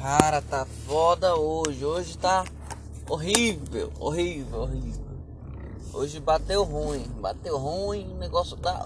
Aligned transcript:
Cara, 0.00 0.40
tá 0.40 0.66
foda 0.86 1.36
hoje. 1.36 1.84
Hoje 1.84 2.16
tá 2.16 2.42
horrível, 3.06 3.92
horrível, 4.00 4.62
horrível. 4.62 5.10
Hoje 5.92 6.18
bateu 6.18 6.64
ruim, 6.64 7.04
bateu 7.20 7.58
ruim, 7.58 8.10
o 8.14 8.16
negócio 8.16 8.56
tá. 8.56 8.82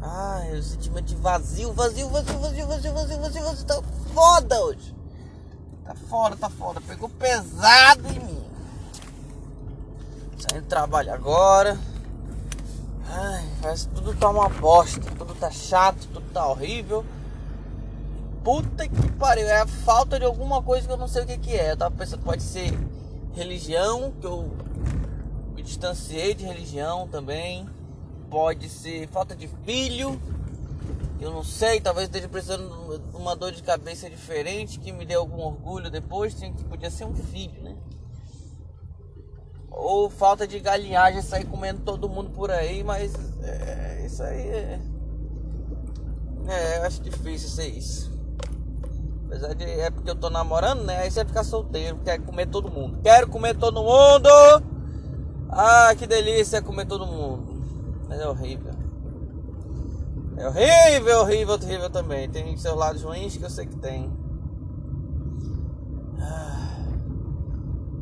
Ai, 0.00 0.58
o 0.58 0.62
sentimento 0.62 1.04
de 1.04 1.16
vazio, 1.16 1.70
vazio, 1.74 2.08
vazio, 2.08 2.38
vazio, 2.38 2.66
vazio, 2.66 2.94
vazio, 2.94 3.20
vazio, 3.20 3.42
vazio. 3.44 3.66
Tá 3.66 3.82
foda 4.14 4.58
hoje. 4.62 4.96
Tá 5.84 5.94
foda, 5.94 6.36
tá 6.36 6.48
foda. 6.48 6.80
Pegou 6.80 7.10
pesado 7.10 8.08
em 8.08 8.18
mim. 8.18 8.44
Saindo 10.38 10.64
do 10.64 10.68
trabalho 10.68 11.12
agora. 11.12 11.78
Ai, 13.06 13.46
parece 13.60 13.86
que 13.86 13.96
tudo 13.96 14.14
tá 14.14 14.30
uma 14.30 14.48
bosta. 14.48 15.10
Tudo 15.10 15.34
tá 15.34 15.50
chato, 15.50 16.08
tudo 16.10 16.26
tá 16.32 16.46
horrível. 16.46 17.04
Puta 18.46 18.86
que 18.86 19.10
pariu. 19.18 19.48
É 19.48 19.62
a 19.62 19.66
falta 19.66 20.20
de 20.20 20.24
alguma 20.24 20.62
coisa 20.62 20.86
que 20.86 20.92
eu 20.92 20.96
não 20.96 21.08
sei 21.08 21.24
o 21.24 21.26
que, 21.26 21.36
que 21.36 21.56
é. 21.56 21.72
Eu 21.72 21.76
tava 21.76 21.96
pensando, 21.96 22.22
pode 22.22 22.44
ser 22.44 22.72
religião, 23.34 24.12
que 24.20 24.24
eu 24.24 24.52
me 25.56 25.64
distanciei 25.64 26.32
de 26.32 26.44
religião 26.44 27.08
também. 27.08 27.68
Pode 28.30 28.68
ser 28.68 29.08
falta 29.08 29.34
de 29.34 29.48
filho. 29.64 30.20
Eu 31.20 31.32
não 31.32 31.42
sei, 31.42 31.80
talvez 31.80 32.06
esteja 32.06 32.28
precisando 32.28 32.98
de 32.98 33.16
uma 33.16 33.34
dor 33.34 33.50
de 33.50 33.64
cabeça 33.64 34.08
diferente 34.08 34.78
que 34.78 34.92
me 34.92 35.04
dê 35.04 35.14
algum 35.14 35.42
orgulho 35.42 35.90
depois. 35.90 36.32
Que 36.34 36.52
podia 36.66 36.88
ser 36.88 37.04
um 37.04 37.16
filho, 37.16 37.60
né? 37.64 37.76
Ou 39.72 40.08
falta 40.08 40.46
de 40.46 40.60
galinhagem, 40.60 41.20
sair 41.20 41.46
comendo 41.46 41.80
todo 41.80 42.08
mundo 42.08 42.30
por 42.30 42.52
aí, 42.52 42.84
mas 42.84 43.12
é, 43.42 44.06
isso 44.06 44.22
aí 44.22 44.40
é. 44.40 44.80
É, 46.46 46.76
acho 46.86 47.02
difícil 47.02 47.48
ser 47.48 47.66
isso. 47.66 48.15
Apesar 49.26 49.54
de 49.54 49.64
é 49.64 49.90
porque 49.90 50.10
eu 50.10 50.14
tô 50.14 50.30
namorando, 50.30 50.84
né? 50.84 50.98
Aí 50.98 51.10
você 51.10 51.24
ficar 51.24 51.44
solteiro, 51.44 51.98
quer 52.04 52.18
comer 52.20 52.46
todo 52.46 52.70
mundo. 52.70 52.98
Quero 53.02 53.28
comer 53.28 53.56
todo 53.56 53.82
mundo! 53.82 54.28
Ah, 55.50 55.94
que 55.96 56.06
delícia 56.06 56.62
comer 56.62 56.86
todo 56.86 57.06
mundo. 57.06 57.44
Mas 58.08 58.20
é 58.20 58.28
horrível. 58.28 58.72
É 60.36 60.46
horrível, 60.46 61.20
horrível, 61.20 61.54
horrível 61.54 61.90
também. 61.90 62.28
Tem 62.28 62.56
seus 62.56 62.76
lados 62.76 63.02
ruins 63.02 63.36
que 63.36 63.44
eu 63.44 63.50
sei 63.50 63.66
que 63.66 63.76
tem. 63.76 64.10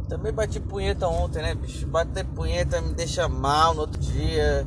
Também 0.09 0.33
bati 0.33 0.61
punheta 0.61 1.09
ontem, 1.09 1.43
né, 1.43 1.55
bicho? 1.55 1.87
Bater 1.87 2.25
punheta 2.27 2.81
me 2.81 2.93
deixa 2.93 3.27
mal 3.27 3.75
no 3.75 3.81
outro 3.81 4.01
dia. 4.01 4.67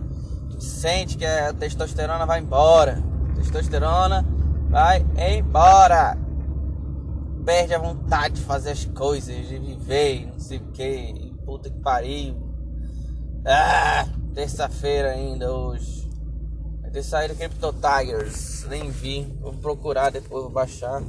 Sente 0.60 1.18
que 1.18 1.26
a 1.26 1.54
testosterona 1.54 2.26
vai 2.26 2.40
embora. 2.40 3.02
Testosterona 3.36 4.26
vai 4.70 5.06
embora. 5.38 6.18
Perde 7.48 7.74
a 7.74 7.80
vontade 7.80 8.36
de 8.36 8.42
fazer 8.42 8.72
as 8.72 8.84
coisas, 8.84 9.48
de 9.48 9.58
viver, 9.58 10.26
não 10.26 10.38
sei 10.38 10.58
o 10.58 10.72
que. 10.74 11.34
Puta 11.46 11.70
que 11.70 11.80
pariu. 11.80 12.36
Ah, 13.46 14.06
terça-feira 14.36 15.12
ainda 15.12 15.50
hoje. 15.50 16.10
Vai 16.82 16.92
ter 16.92 17.04
saído 17.04 17.38
Crypto 17.38 17.72
Tigers. 17.72 18.66
Nem 18.66 18.92
vi. 18.92 19.24
Vou 19.40 19.54
procurar 19.54 20.10
depois, 20.10 20.44
vou 20.44 20.52
baixar. 20.52 21.02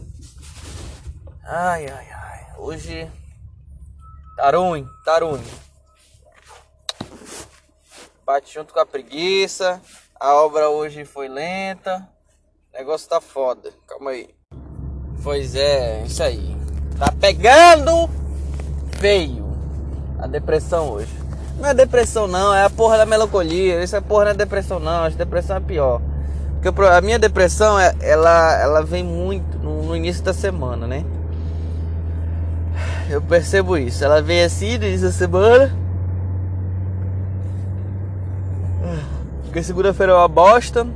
Ai, 1.43 1.89
ai, 1.89 2.09
ai. 2.09 2.57
Hoje 2.57 3.11
Tá 4.37 4.53
ruim, 4.53 4.89
tá 5.05 5.19
ruim. 5.19 5.43
Bate 8.25 8.55
junto 8.55 8.73
com 8.73 8.79
a 8.79 8.87
preguiça. 8.87 9.83
A 10.15 10.35
obra 10.35 10.71
hoje 10.71 11.05
foi 11.05 11.27
lenta. 11.27 12.09
O 12.73 12.79
negócio 12.79 13.09
tá 13.09 13.21
foda. 13.21 13.75
Calma 13.89 14.13
aí. 14.13 14.38
Pois 15.23 15.55
é, 15.55 16.05
isso 16.07 16.23
aí. 16.23 16.57
Tá 16.99 17.13
pegando 17.21 18.09
feio 18.99 19.47
a 20.19 20.27
depressão 20.27 20.89
hoje. 20.91 21.13
Não 21.59 21.69
é 21.69 21.75
depressão 21.75 22.29
não, 22.29 22.55
é 22.55 22.65
a 22.65 22.71
porra 22.71 22.99
da 22.99 23.07
melancolia. 23.07 23.83
Isso 23.83 23.97
é 23.97 24.01
porra 24.01 24.27
não 24.27 24.31
é 24.33 24.35
depressão 24.35 24.79
não, 24.79 25.05
que 25.11 25.17
depressão 25.17 25.57
é 25.57 25.61
pior. 25.61 26.01
Porque 26.61 26.85
a 26.85 27.01
minha 27.01 27.19
depressão, 27.19 27.79
é, 27.79 27.95
ela, 28.01 28.61
ela 28.61 28.83
vem 28.83 29.05
muito 29.05 29.59
no, 29.59 29.83
no 29.85 29.97
início 29.97 30.23
da 30.25 30.33
semana, 30.33 30.87
né? 30.87 31.05
Eu 33.09 33.23
percebo 33.23 33.77
isso. 33.77 34.05
Ela 34.05 34.21
vem 34.21 34.43
assim 34.43 34.77
no 34.77 34.85
início 34.85 35.07
da 35.07 35.13
semana. 35.13 35.73
Porque 39.45 39.63
segunda-feira 39.63 40.13
é 40.13 40.17
uma 40.17 40.29
bosta. 40.29 40.87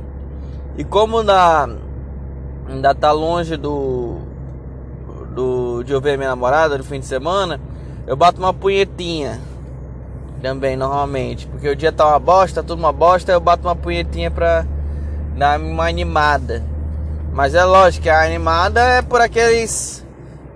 E 0.77 0.83
como 0.83 1.19
ainda, 1.19 1.69
ainda 2.67 2.93
tá 2.93 3.11
longe 3.11 3.57
do, 3.57 4.17
do 5.33 5.83
de 5.83 5.91
eu 5.91 6.01
ver 6.01 6.17
minha 6.17 6.29
namorada 6.29 6.77
no 6.77 6.83
fim 6.83 6.99
de 6.99 7.05
semana, 7.05 7.59
eu 8.05 8.15
bato 8.15 8.39
uma 8.39 8.53
punhetinha 8.53 9.39
também 10.41 10.75
normalmente. 10.75 11.47
Porque 11.47 11.69
o 11.69 11.75
dia 11.75 11.91
tá 11.91 12.07
uma 12.07 12.19
bosta, 12.19 12.61
tudo 12.61 12.79
uma 12.79 12.91
bosta, 12.91 13.31
eu 13.31 13.39
bato 13.39 13.67
uma 13.67 13.75
punhetinha 13.75 14.29
pra 14.29 14.65
dar 15.37 15.59
uma 15.59 15.87
animada. 15.87 16.63
Mas 17.31 17.55
é 17.55 17.63
lógico 17.63 18.03
que 18.03 18.09
a 18.09 18.23
animada 18.23 18.81
é 18.81 19.01
por 19.01 19.21
aqueles 19.21 20.05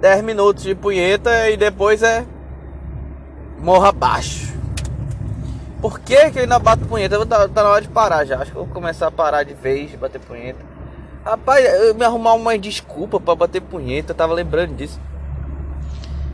10 0.02 0.24
minutos 0.24 0.64
de 0.64 0.76
punheta 0.76 1.50
e 1.50 1.58
depois 1.58 2.04
é 2.04 2.24
morra 3.60 3.90
abaixo. 3.90 4.54
Por 5.82 6.00
que, 6.00 6.32
que 6.32 6.40
eu 6.40 6.44
ainda 6.44 6.60
bato 6.60 6.86
punheta? 6.86 7.24
Tá, 7.26 7.48
tá 7.48 7.64
na 7.64 7.70
hora 7.70 7.82
de 7.82 7.88
parar 7.88 8.26
já. 8.26 8.40
Acho 8.40 8.52
que 8.52 8.58
eu 8.58 8.66
vou 8.66 8.74
começar 8.74 9.08
a 9.08 9.12
parar 9.12 9.44
de 9.44 9.54
vez 9.54 9.90
de 9.90 9.98
bater 9.98 10.20
punheta. 10.20 10.60
Rapaz, 11.28 11.66
eu 11.82 11.94
me 11.94 12.06
arrumar 12.06 12.36
uma 12.36 12.58
desculpa 12.58 13.20
para 13.20 13.36
bater 13.36 13.62
punheta, 13.62 14.14
tava 14.14 14.34
lembrando 14.34 14.74
disso. 14.76 14.98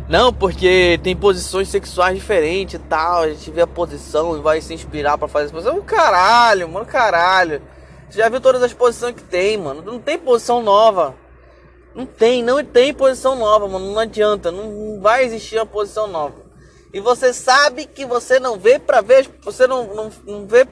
Não, 0.08 0.32
porque 0.32 1.00
tem 1.02 1.16
posições 1.16 1.68
sexuais 1.70 2.16
diferentes 2.16 2.76
e 2.76 2.78
tal. 2.78 3.24
A 3.24 3.30
gente 3.30 3.50
vê 3.50 3.62
a 3.62 3.68
posição 3.68 4.38
e 4.38 4.42
vai 4.42 4.62
se 4.62 4.72
inspirar 4.72 5.18
para 5.18 5.28
fazer 5.28 5.46
essa 5.46 5.54
posição. 5.56 5.82
Caralho, 5.82 6.70
mano, 6.70 6.86
caralho. 6.86 7.60
Você 8.08 8.20
já 8.20 8.30
viu 8.30 8.40
todas 8.40 8.62
as 8.62 8.72
posições 8.72 9.16
que 9.16 9.24
tem, 9.24 9.58
mano? 9.58 9.82
Não 9.82 9.98
tem 9.98 10.20
posição 10.20 10.62
nova. 10.62 11.16
Não 11.96 12.06
tem, 12.06 12.44
não 12.44 12.64
tem 12.64 12.94
posição 12.94 13.36
nova, 13.36 13.68
mano. 13.68 13.94
Não 13.94 14.00
adianta, 14.00 14.52
não 14.52 15.02
vai 15.02 15.26
existir 15.26 15.58
uma 15.58 15.66
posição 15.66 16.06
nova. 16.06 16.36
E 16.94 17.00
você 17.00 17.34
sabe 17.34 17.88
que 17.88 18.06
você 18.06 18.40
não 18.40 18.60
vê 18.60 18.78
pra 18.78 19.02
ver, 19.02 19.28
você 19.42 19.66
não, 19.66 19.88
não, 19.96 20.12
não 20.24 20.46
vê 20.46 20.68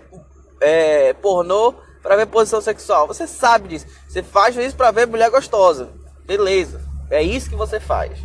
é, 0.60 1.12
pornô 1.14 1.74
pra 2.04 2.16
ver 2.16 2.28
posição 2.28 2.62
sexual. 2.62 3.08
Você 3.08 3.26
sabe 3.26 3.70
disso. 3.70 3.88
Você 4.12 4.22
faz 4.22 4.58
isso 4.58 4.76
pra 4.76 4.92
ver 4.92 5.08
mulher 5.08 5.32
gostosa. 5.32 5.88
Beleza. 6.28 6.82
É 7.10 7.24
isso 7.24 7.50
que 7.50 7.56
você 7.56 7.80
faz. 7.80 8.20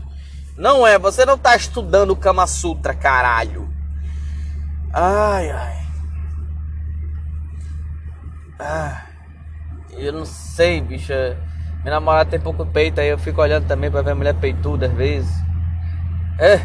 Não 0.58 0.84
é, 0.84 0.98
você 0.98 1.24
não 1.24 1.38
tá 1.38 1.54
estudando 1.54 2.10
o 2.10 2.16
Kama 2.16 2.44
Sutra, 2.48 2.92
caralho. 2.92 3.72
Ai, 4.92 5.48
ai. 5.48 5.86
Ah, 8.58 9.02
eu 9.92 10.12
não 10.12 10.24
sei, 10.24 10.80
bicha. 10.80 11.38
Minha 11.84 11.94
namorada 11.94 12.30
tem 12.30 12.40
pouco 12.40 12.66
peito, 12.66 13.00
aí 13.00 13.08
eu 13.08 13.18
fico 13.18 13.40
olhando 13.40 13.68
também 13.68 13.88
pra 13.88 14.02
ver 14.02 14.10
a 14.10 14.16
mulher 14.16 14.34
peituda 14.34 14.86
às 14.86 14.92
vezes. 14.92 15.32
É. 16.40 16.60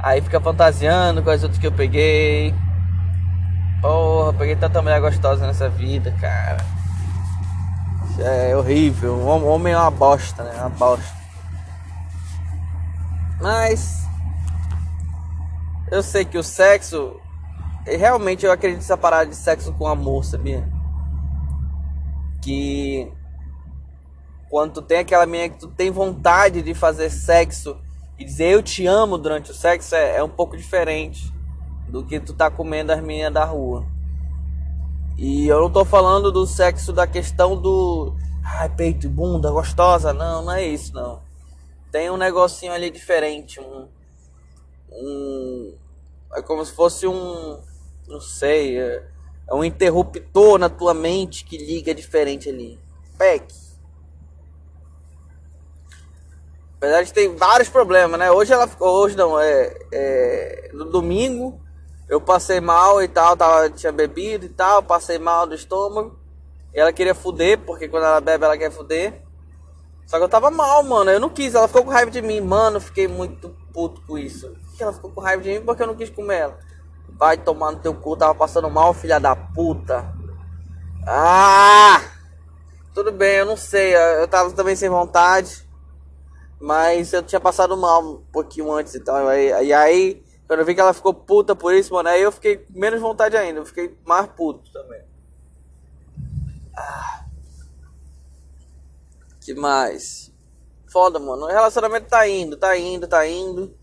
Aí 0.00 0.20
fica 0.20 0.38
fantasiando 0.38 1.22
com 1.22 1.30
as 1.30 1.42
outras 1.42 1.58
que 1.58 1.66
eu 1.66 1.72
peguei. 1.72 2.54
Porra, 3.80 4.34
peguei 4.34 4.56
tanta 4.56 4.82
mulher 4.82 5.00
gostosa 5.00 5.46
nessa 5.46 5.70
vida, 5.70 6.14
cara. 6.20 6.81
É 8.18 8.56
horrível. 8.56 9.14
O 9.14 9.46
homem 9.46 9.72
é 9.72 9.78
uma 9.78 9.90
bosta, 9.90 10.42
né? 10.44 10.54
Uma 10.60 10.68
bosta. 10.68 11.16
Mas. 13.40 14.02
Eu 15.90 16.02
sei 16.02 16.24
que 16.24 16.38
o 16.38 16.42
sexo. 16.42 17.20
Realmente 17.84 18.46
eu 18.46 18.52
acredito 18.52 18.80
nessa 18.80 18.96
parada 18.96 19.26
de 19.26 19.36
sexo 19.36 19.72
com 19.72 19.86
amor, 19.86 20.24
sabia? 20.24 20.68
Que 22.40 23.12
quando 24.48 24.74
tu 24.74 24.82
tem 24.82 24.98
aquela 24.98 25.26
menina 25.26 25.48
que 25.48 25.60
tu 25.60 25.68
tem 25.68 25.90
vontade 25.90 26.60
de 26.60 26.74
fazer 26.74 27.08
sexo 27.10 27.76
e 28.18 28.24
dizer 28.24 28.50
eu 28.50 28.62
te 28.62 28.86
amo 28.86 29.16
durante 29.16 29.50
o 29.50 29.54
sexo 29.54 29.94
é, 29.94 30.18
é 30.18 30.22
um 30.22 30.28
pouco 30.28 30.56
diferente 30.56 31.32
do 31.88 32.04
que 32.04 32.20
tu 32.20 32.34
tá 32.34 32.50
comendo 32.50 32.92
as 32.92 33.00
meninas 33.02 33.32
da 33.32 33.44
rua. 33.44 33.86
E 35.18 35.46
eu 35.46 35.60
não 35.60 35.70
tô 35.70 35.84
falando 35.84 36.32
do 36.32 36.46
sexo 36.46 36.92
da 36.92 37.06
questão 37.06 37.60
do 37.60 38.14
ai, 38.44 38.68
peito 38.68 39.06
e 39.06 39.08
bunda 39.08 39.50
gostosa, 39.50 40.12
não, 40.12 40.42
não 40.44 40.52
é 40.52 40.66
isso 40.66 40.94
não. 40.94 41.22
Tem 41.90 42.10
um 42.10 42.16
negocinho 42.16 42.72
ali 42.72 42.90
diferente, 42.90 43.60
um 43.60 43.88
um 44.90 45.74
é 46.34 46.42
como 46.42 46.64
se 46.64 46.72
fosse 46.72 47.06
um 47.06 47.60
não 48.08 48.20
sei, 48.20 48.78
é, 48.78 49.06
é 49.48 49.54
um 49.54 49.64
interruptor 49.64 50.58
na 50.58 50.68
tua 50.68 50.92
mente 50.92 51.44
que 51.44 51.56
liga 51.56 51.94
diferente 51.94 52.48
ali. 52.48 52.78
Peck. 53.16 53.54
Apesar 56.76 57.02
de 57.04 57.12
ter 57.12 57.28
vários 57.28 57.68
problemas, 57.68 58.18
né? 58.18 58.30
Hoje 58.30 58.52
ela 58.52 58.66
ficou, 58.66 58.88
hoje 58.88 59.16
não, 59.16 59.38
é, 59.38 59.72
é, 59.92 60.70
no 60.72 60.86
domingo 60.86 61.61
eu 62.12 62.20
passei 62.20 62.60
mal 62.60 63.02
e 63.02 63.08
tal, 63.08 63.34
tava, 63.34 63.70
tinha 63.70 63.90
bebido 63.90 64.44
e 64.44 64.48
tal, 64.50 64.82
passei 64.82 65.18
mal 65.18 65.46
do 65.46 65.54
estômago. 65.54 66.20
E 66.74 66.78
ela 66.78 66.92
queria 66.92 67.14
fuder, 67.14 67.58
porque 67.64 67.88
quando 67.88 68.04
ela 68.04 68.20
bebe 68.20 68.44
ela 68.44 68.58
quer 68.58 68.70
fuder. 68.70 69.22
Só 70.04 70.18
que 70.18 70.24
eu 70.24 70.28
tava 70.28 70.50
mal, 70.50 70.82
mano. 70.82 71.10
Eu 71.10 71.18
não 71.18 71.30
quis. 71.30 71.54
Ela 71.54 71.66
ficou 71.66 71.84
com 71.84 71.90
raiva 71.90 72.10
de 72.10 72.20
mim. 72.20 72.38
Mano, 72.38 72.80
fiquei 72.80 73.08
muito 73.08 73.48
puto 73.72 74.02
com 74.06 74.18
isso. 74.18 74.54
Ela 74.78 74.92
ficou 74.92 75.10
com 75.10 75.22
raiva 75.22 75.42
de 75.42 75.52
mim? 75.52 75.64
Porque 75.64 75.82
eu 75.82 75.86
não 75.86 75.94
quis 75.94 76.10
comer 76.10 76.40
ela. 76.40 76.58
Vai 77.18 77.38
tomar 77.38 77.72
no 77.72 77.78
teu 77.78 77.94
cu. 77.94 78.14
Tava 78.14 78.34
passando 78.34 78.68
mal, 78.68 78.92
filha 78.92 79.18
da 79.18 79.34
puta. 79.34 80.12
Ah! 81.06 81.98
Tudo 82.92 83.10
bem, 83.10 83.36
eu 83.36 83.46
não 83.46 83.56
sei. 83.56 83.96
Eu 83.96 84.28
tava 84.28 84.50
também 84.50 84.76
sem 84.76 84.90
vontade. 84.90 85.66
Mas 86.60 87.10
eu 87.14 87.22
tinha 87.22 87.40
passado 87.40 87.74
mal 87.74 88.02
um 88.02 88.22
pouquinho 88.30 88.70
antes 88.70 88.94
e 88.94 89.00
tal. 89.00 89.32
E 89.32 89.72
aí, 89.72 90.21
quando 90.52 90.60
eu 90.60 90.66
vi 90.66 90.74
que 90.74 90.82
ela 90.82 90.92
ficou 90.92 91.14
puta 91.14 91.56
por 91.56 91.72
isso, 91.72 91.94
mano, 91.94 92.10
aí 92.10 92.20
eu 92.20 92.30
fiquei 92.30 92.66
menos 92.68 93.00
vontade 93.00 93.34
ainda. 93.38 93.60
Eu 93.60 93.64
fiquei 93.64 93.96
mais 94.04 94.26
puto 94.26 94.70
também. 94.70 95.00
Ah. 96.76 97.24
Que 99.40 99.54
mais? 99.54 100.30
Foda, 100.92 101.18
mano. 101.18 101.44
O 101.44 101.48
relacionamento 101.48 102.06
tá 102.06 102.28
indo, 102.28 102.54
tá 102.58 102.76
indo, 102.76 103.08
tá 103.08 103.26
indo. 103.26 103.74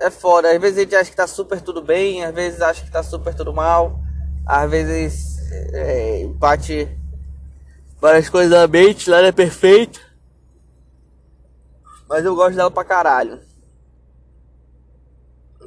É 0.00 0.08
foda. 0.08 0.50
Às 0.50 0.58
vezes 0.58 0.78
a 0.78 0.80
gente 0.80 0.96
acha 0.96 1.10
que 1.10 1.16
tá 1.18 1.26
super 1.26 1.60
tudo 1.60 1.82
bem, 1.82 2.24
às 2.24 2.34
vezes 2.34 2.62
acha 2.62 2.82
que 2.82 2.90
tá 2.90 3.02
super 3.02 3.34
tudo 3.34 3.52
mal. 3.52 4.00
Às 4.46 4.70
vezes 4.70 5.36
é, 5.74 6.26
bate 6.28 6.88
várias 8.00 8.30
coisas 8.30 8.58
na 8.58 8.66
mente, 8.66 9.12
ela 9.12 9.26
é 9.26 9.32
perfeita. 9.32 10.00
Mas 12.08 12.24
eu 12.24 12.34
gosto 12.34 12.56
dela 12.56 12.70
pra 12.70 12.86
caralho. 12.86 13.49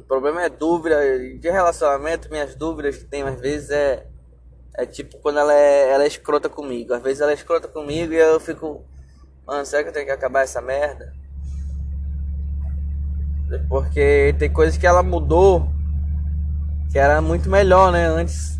Problema 0.06 0.42
é 0.42 0.48
dúvida. 0.48 0.96
De 1.38 1.50
relacionamento, 1.50 2.30
minhas 2.30 2.54
dúvidas 2.54 2.96
que 2.96 3.04
tem 3.04 3.22
às 3.22 3.40
vezes 3.40 3.70
é. 3.70 4.06
É 4.76 4.84
tipo 4.84 5.18
quando 5.18 5.38
ela 5.38 5.54
é, 5.54 5.90
ela 5.90 6.04
é 6.04 6.08
escrota 6.08 6.48
comigo. 6.48 6.92
Às 6.94 7.02
vezes 7.02 7.20
ela 7.20 7.30
é 7.30 7.34
escrota 7.34 7.68
comigo 7.68 8.12
e 8.12 8.16
eu 8.16 8.40
fico 8.40 8.84
Mano, 9.46 9.66
será 9.66 9.82
que 9.82 9.90
eu 9.90 9.92
tenho 9.92 10.06
que 10.06 10.12
acabar 10.12 10.42
essa 10.42 10.60
merda? 10.62 11.12
Porque 13.68 14.34
tem 14.38 14.50
coisas 14.50 14.78
que 14.78 14.86
ela 14.86 15.02
mudou 15.02 15.68
que 16.90 16.98
era 16.98 17.20
muito 17.20 17.50
melhor, 17.50 17.92
né? 17.92 18.06
Antes. 18.06 18.58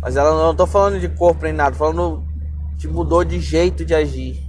Mas 0.00 0.16
ela 0.16 0.30
não 0.30 0.54
tô 0.54 0.66
falando 0.66 1.00
de 1.00 1.08
corpo 1.08 1.44
nem 1.44 1.52
nada, 1.52 1.72
tô 1.72 1.78
falando 1.78 2.24
que 2.78 2.86
mudou 2.86 3.24
de 3.24 3.40
jeito 3.40 3.84
de 3.84 3.94
agir. 3.94 4.46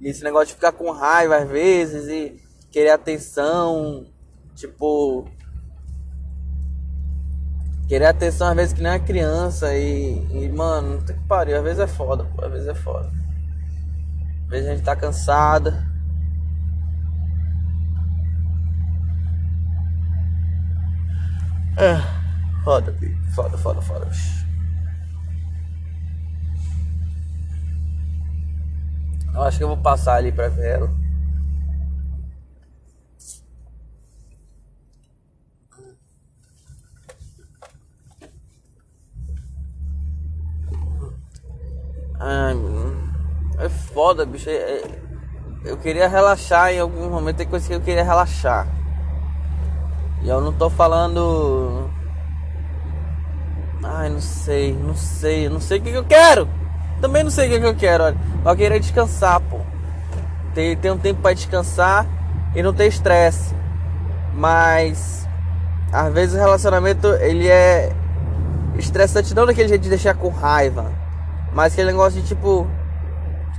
E 0.00 0.08
esse 0.08 0.22
negócio 0.22 0.48
de 0.48 0.54
ficar 0.54 0.72
com 0.72 0.90
raiva 0.90 1.36
às 1.36 1.48
vezes 1.48 2.08
e 2.08 2.40
querer 2.70 2.90
atenção, 2.90 4.06
tipo. 4.54 5.26
Querer 7.88 8.06
atenção 8.06 8.48
às 8.48 8.56
vezes 8.56 8.72
que 8.72 8.82
nem 8.82 8.92
uma 8.92 8.98
criança 8.98 9.74
e, 9.74 10.26
e 10.30 10.48
mano, 10.48 11.02
tem 11.02 11.16
que 11.16 11.22
pariu, 11.24 11.58
às 11.58 11.62
vezes 11.62 11.80
é 11.80 11.86
foda, 11.86 12.24
pô, 12.24 12.44
às 12.44 12.50
vezes 12.50 12.68
é 12.68 12.74
foda 12.74 13.22
vezes 14.52 14.68
a 14.68 14.74
gente 14.74 14.84
tá 14.84 14.94
cansada. 14.94 15.90
É, 21.78 21.96
foda, 22.62 22.94
foda, 23.34 23.56
foda, 23.56 23.80
foda. 23.80 24.10
Eu 29.32 29.42
acho 29.42 29.56
que 29.56 29.64
eu 29.64 29.68
vou 29.68 29.78
passar 29.78 30.16
ali 30.16 30.30
pra 30.30 30.48
ver 30.48 30.66
ela. 30.66 31.01
Ai, 42.24 42.56
é 43.58 43.68
foda, 43.68 44.24
bicho. 44.24 44.48
É, 44.48 44.52
é, 44.52 44.84
eu 45.64 45.76
queria 45.76 46.06
relaxar 46.06 46.70
em 46.70 46.78
algum 46.78 47.10
momento, 47.10 47.38
tem 47.38 47.46
coisa 47.48 47.66
que 47.66 47.74
eu 47.74 47.80
queria 47.80 48.04
relaxar. 48.04 48.68
E 50.22 50.28
eu 50.28 50.40
não 50.40 50.52
tô 50.52 50.70
falando. 50.70 51.90
Ai, 53.82 54.08
não 54.08 54.20
sei, 54.20 54.72
não 54.72 54.94
sei, 54.94 55.48
não 55.48 55.60
sei 55.60 55.78
o 55.78 55.82
que, 55.82 55.90
que 55.90 55.96
eu 55.96 56.04
quero. 56.04 56.48
Também 57.00 57.24
não 57.24 57.30
sei 57.30 57.48
o 57.48 57.50
que, 57.50 57.60
que 57.60 57.66
eu 57.66 57.74
quero, 57.74 58.04
olha. 58.04 58.16
Eu 58.46 58.56
queria 58.56 58.78
descansar, 58.78 59.40
pô. 59.40 59.58
Ter, 60.54 60.76
ter 60.76 60.92
um 60.92 60.98
tempo 60.98 61.20
para 61.20 61.34
descansar 61.34 62.06
e 62.54 62.62
não 62.62 62.72
ter 62.72 62.86
estresse. 62.86 63.52
Mas 64.32 65.26
às 65.92 66.12
vezes 66.14 66.36
o 66.36 66.38
relacionamento 66.38 67.08
ele 67.14 67.48
é 67.48 67.92
estressante 68.78 69.34
não 69.34 69.44
daquele 69.44 69.68
jeito 69.68 69.82
de 69.82 69.88
deixar 69.88 70.14
com 70.14 70.28
raiva, 70.28 70.92
mas 71.54 71.72
aquele 71.72 71.90
negócio 71.90 72.20
de 72.20 72.28
tipo 72.28 72.66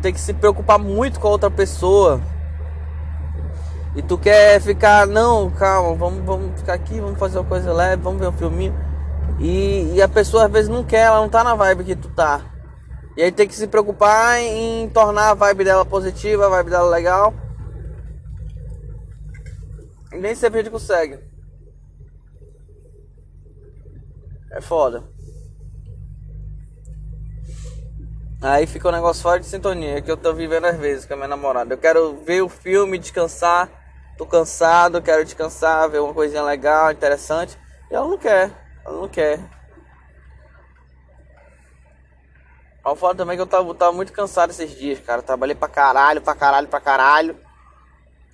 tem 0.02 0.14
que 0.14 0.20
se 0.20 0.34
preocupar 0.34 0.78
muito 0.78 1.20
com 1.20 1.28
a 1.28 1.32
outra 1.32 1.50
pessoa. 1.50 2.20
E 3.96 4.02
tu 4.02 4.18
quer 4.18 4.60
ficar, 4.60 5.08
não, 5.08 5.50
calma, 5.52 5.96
vamos, 5.96 6.26
vamos 6.26 6.60
ficar 6.60 6.74
aqui, 6.74 7.00
vamos 7.00 7.18
fazer 7.18 7.38
uma 7.38 7.48
coisa 7.48 7.72
leve, 7.72 8.02
vamos 8.02 8.20
ver 8.20 8.28
um 8.28 8.34
filminho. 8.34 8.76
E, 9.40 9.94
e 9.94 10.02
a 10.02 10.08
pessoa 10.08 10.46
às 10.46 10.52
vezes 10.52 10.70
não 10.70 10.84
quer, 10.84 11.06
ela 11.06 11.22
não 11.22 11.30
tá 11.30 11.44
na 11.44 11.56
vibe 11.56 11.86
que 11.86 11.96
tu 11.96 12.10
tá. 12.10 12.42
E 13.16 13.22
aí 13.22 13.32
tem 13.32 13.48
que 13.48 13.56
se 13.56 13.68
preocupar 13.68 14.40
em 14.40 14.90
tornar 14.90 15.30
a 15.30 15.34
vibe 15.36 15.64
dela 15.64 15.86
positiva, 15.86 16.48
a 16.48 16.50
vibe 16.50 16.72
dela 16.72 16.90
legal. 16.90 17.34
E 20.12 20.18
nem 20.18 20.36
sempre 20.36 20.60
a 20.60 20.64
gente 20.64 20.72
consegue. 20.72 21.20
É 24.52 24.60
foda. 24.60 25.13
Aí 28.44 28.68
fica 28.68 28.90
um 28.90 28.92
negócio 28.92 29.24
fora 29.24 29.40
de 29.40 29.46
sintonia 29.46 30.02
que 30.02 30.12
eu 30.12 30.18
tô 30.18 30.34
vivendo 30.34 30.66
às 30.66 30.78
vezes 30.78 31.06
com 31.06 31.14
a 31.14 31.16
minha 31.16 31.30
namorada. 31.30 31.74
Eu 31.74 31.78
quero 31.78 32.18
ver 32.26 32.42
o 32.42 32.50
filme, 32.50 32.98
descansar. 32.98 33.70
Tô 34.18 34.26
cansado, 34.26 35.02
quero 35.02 35.24
descansar, 35.24 35.90
ver 35.90 36.00
uma 36.00 36.14
coisinha 36.14 36.44
legal, 36.44 36.92
interessante. 36.92 37.58
E 37.90 37.96
ela 37.96 38.06
não 38.06 38.18
quer, 38.18 38.52
ela 38.86 39.00
não 39.00 39.08
quer. 39.08 39.40
Ao 42.84 42.98
fato 42.98 43.16
também 43.16 43.38
que 43.38 43.42
eu 43.42 43.48
tava, 43.48 43.74
tava 43.76 43.94
muito 43.94 44.12
cansado 44.12 44.50
esses 44.50 44.72
dias, 44.78 45.00
cara. 45.00 45.22
Trabalhei 45.22 45.56
pra 45.56 45.70
caralho, 45.70 46.22
pra 46.22 46.36
caralho, 46.36 46.68
pra 46.68 46.82
caralho. 46.82 47.38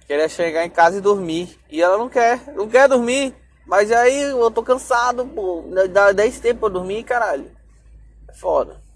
Queria 0.07 0.27
chegar 0.27 0.65
em 0.65 0.71
casa 0.71 0.97
e 0.97 1.01
dormir. 1.01 1.59
E 1.69 1.83
ela 1.83 1.99
não 1.99 2.09
quer, 2.09 2.51
não 2.55 2.67
quer 2.67 2.89
dormir. 2.89 3.35
Mas 3.63 3.91
aí 3.91 4.23
eu 4.23 4.49
tô 4.49 4.63
cansado, 4.63 5.23
pô. 5.27 5.65
Dá 5.91 6.11
10 6.11 6.39
tempos 6.39 6.61
pra 6.61 6.69
dormir, 6.69 7.03
caralho. 7.03 7.51
É 8.27 8.33
foda. 8.33 8.88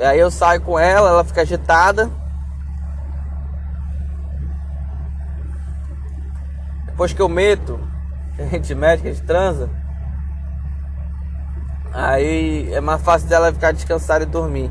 Aí 0.00 0.18
eu 0.18 0.30
saio 0.30 0.60
com 0.60 0.78
ela, 0.78 1.10
ela 1.10 1.24
fica 1.24 1.42
agitada. 1.42 2.10
Depois 6.86 7.12
que 7.12 7.20
eu 7.20 7.28
meto, 7.28 7.80
a 8.38 8.42
gente 8.44 8.74
mete, 8.74 9.06
a 9.06 9.12
gente 9.12 9.22
transa. 9.22 9.70
Aí 11.92 12.72
é 12.72 12.80
mais 12.80 13.02
fácil 13.02 13.28
dela 13.28 13.52
ficar 13.52 13.72
descansada 13.72 14.24
e 14.24 14.26
dormir. 14.26 14.70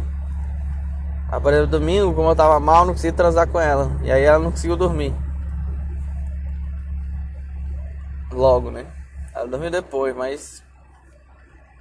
Apareceu 1.31 1.67
domingo, 1.67 2.13
como 2.13 2.29
eu 2.29 2.35
tava 2.35 2.59
mal, 2.59 2.85
não 2.85 2.93
consegui 2.93 3.15
transar 3.15 3.47
com 3.47 3.59
ela. 3.59 3.91
E 4.03 4.11
aí 4.11 4.23
ela 4.23 4.39
não 4.39 4.51
conseguiu 4.51 4.75
dormir. 4.75 5.13
Logo, 8.31 8.71
né? 8.71 8.85
Ela 9.33 9.47
dormiu 9.47 9.69
depois, 9.69 10.15
mas. 10.15 10.63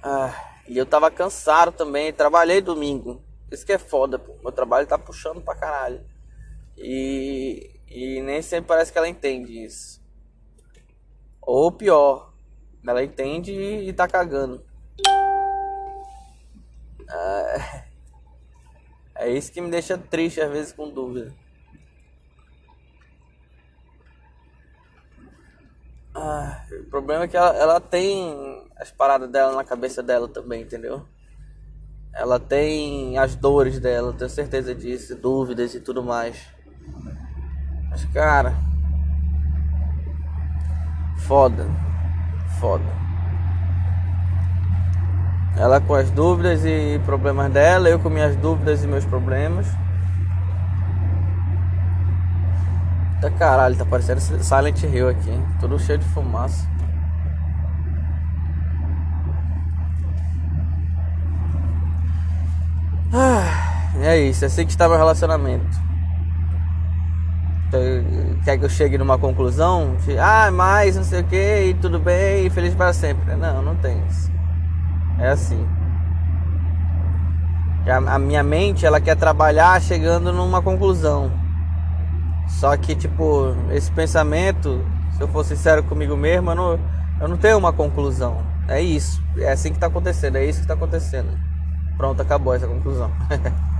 Ah, 0.03 0.33
e 0.67 0.77
eu 0.77 0.85
tava 0.85 1.09
cansado 1.11 1.71
também. 1.71 2.13
Trabalhei 2.13 2.61
domingo. 2.61 3.21
Isso 3.51 3.65
que 3.65 3.73
é 3.73 3.77
foda, 3.77 4.17
pô. 4.17 4.33
Meu 4.41 4.51
trabalho 4.51 4.87
tá 4.87 4.97
puxando 4.97 5.41
pra 5.41 5.55
caralho. 5.55 6.03
E, 6.77 7.69
e 7.87 8.21
nem 8.21 8.41
sempre 8.41 8.69
parece 8.69 8.91
que 8.91 8.97
ela 8.97 9.09
entende 9.09 9.63
isso. 9.65 10.01
Ou 11.41 11.71
pior, 11.71 12.33
ela 12.87 13.03
entende 13.03 13.51
e, 13.51 13.89
e 13.89 13.93
tá 13.93 14.07
cagando. 14.07 14.63
É, 17.09 17.83
é 19.25 19.29
isso 19.29 19.51
que 19.51 19.59
me 19.59 19.69
deixa 19.69 19.97
triste 19.97 20.39
às 20.39 20.49
vezes 20.49 20.71
com 20.71 20.89
dúvida. 20.89 21.35
Ah, 26.13 26.65
o 26.71 26.89
problema 26.89 27.23
é 27.23 27.27
que 27.27 27.37
ela, 27.37 27.55
ela 27.55 27.81
tem 27.81 28.69
as 28.77 28.91
paradas 28.91 29.29
dela 29.29 29.55
na 29.55 29.63
cabeça 29.63 30.01
dela 30.03 30.27
também, 30.27 30.61
entendeu? 30.61 31.05
Ela 32.13 32.39
tem 32.39 33.17
as 33.17 33.35
dores 33.35 33.79
dela, 33.79 34.13
tenho 34.13 34.29
certeza 34.29 34.75
disso, 34.75 35.15
dúvidas 35.15 35.73
e 35.73 35.79
tudo 35.79 36.03
mais. 36.03 36.35
Mas 37.89 38.03
cara, 38.05 38.53
foda, 41.19 41.65
foda. 42.59 43.01
Ela 45.57 45.81
com 45.81 45.93
as 45.93 46.09
dúvidas 46.09 46.65
e 46.65 46.99
problemas 47.05 47.51
dela, 47.51 47.89
eu 47.89 47.99
com 47.99 48.09
minhas 48.09 48.35
dúvidas 48.35 48.83
e 48.83 48.87
meus 48.87 49.05
problemas. 49.05 49.67
Tá 53.21 53.29
caralho, 53.29 53.75
tá 53.75 53.85
parecendo 53.85 54.19
Silent 54.19 54.81
Hill 54.83 55.09
aqui, 55.09 55.31
tudo 55.59 55.77
cheio 55.77 55.99
de 55.99 56.05
fumaça. 56.05 56.67
É 64.01 64.17
isso, 64.17 64.43
é 64.43 64.47
assim 64.47 64.65
que 64.65 64.71
está 64.71 64.87
meu 64.87 64.97
relacionamento. 64.97 65.91
Quer 68.43 68.57
que 68.57 68.65
eu 68.65 68.69
chegue 68.69 68.97
numa 68.97 69.17
conclusão? 69.17 69.95
De, 70.03 70.17
ah, 70.17 70.51
mais 70.51 70.95
não 70.95 71.03
sei 71.03 71.21
o 71.21 71.23
que, 71.23 71.65
e 71.69 71.73
tudo 71.75 71.99
bem, 71.99 72.45
e 72.45 72.49
feliz 72.49 72.73
para 72.73 72.91
sempre. 72.91 73.35
Não, 73.35 73.61
não 73.61 73.75
tem 73.75 74.03
isso. 74.09 74.29
É 75.19 75.29
assim. 75.29 75.65
A, 77.87 78.15
a 78.15 78.19
minha 78.19 78.43
mente, 78.43 78.85
ela 78.85 78.99
quer 78.99 79.15
trabalhar 79.15 79.79
chegando 79.81 80.33
numa 80.33 80.61
conclusão. 80.61 81.31
Só 82.47 82.75
que, 82.75 82.93
tipo, 82.95 83.55
esse 83.71 83.89
pensamento, 83.91 84.83
se 85.15 85.21
eu 85.21 85.27
for 85.27 85.45
sincero 85.45 85.81
comigo 85.83 86.17
mesmo, 86.17 86.51
eu 86.51 86.55
não, 86.55 86.79
eu 87.21 87.27
não 87.27 87.37
tenho 87.37 87.57
uma 87.57 87.71
conclusão. 87.71 88.41
É 88.67 88.81
isso. 88.81 89.23
É 89.37 89.51
assim 89.51 89.69
que 89.69 89.77
está 89.77 89.87
acontecendo. 89.87 90.35
É 90.35 90.45
isso 90.45 90.59
que 90.59 90.65
está 90.65 90.73
acontecendo. 90.73 91.37
Pronto, 91.95 92.21
acabou 92.21 92.53
essa 92.53 92.67
conclusão. 92.67 93.11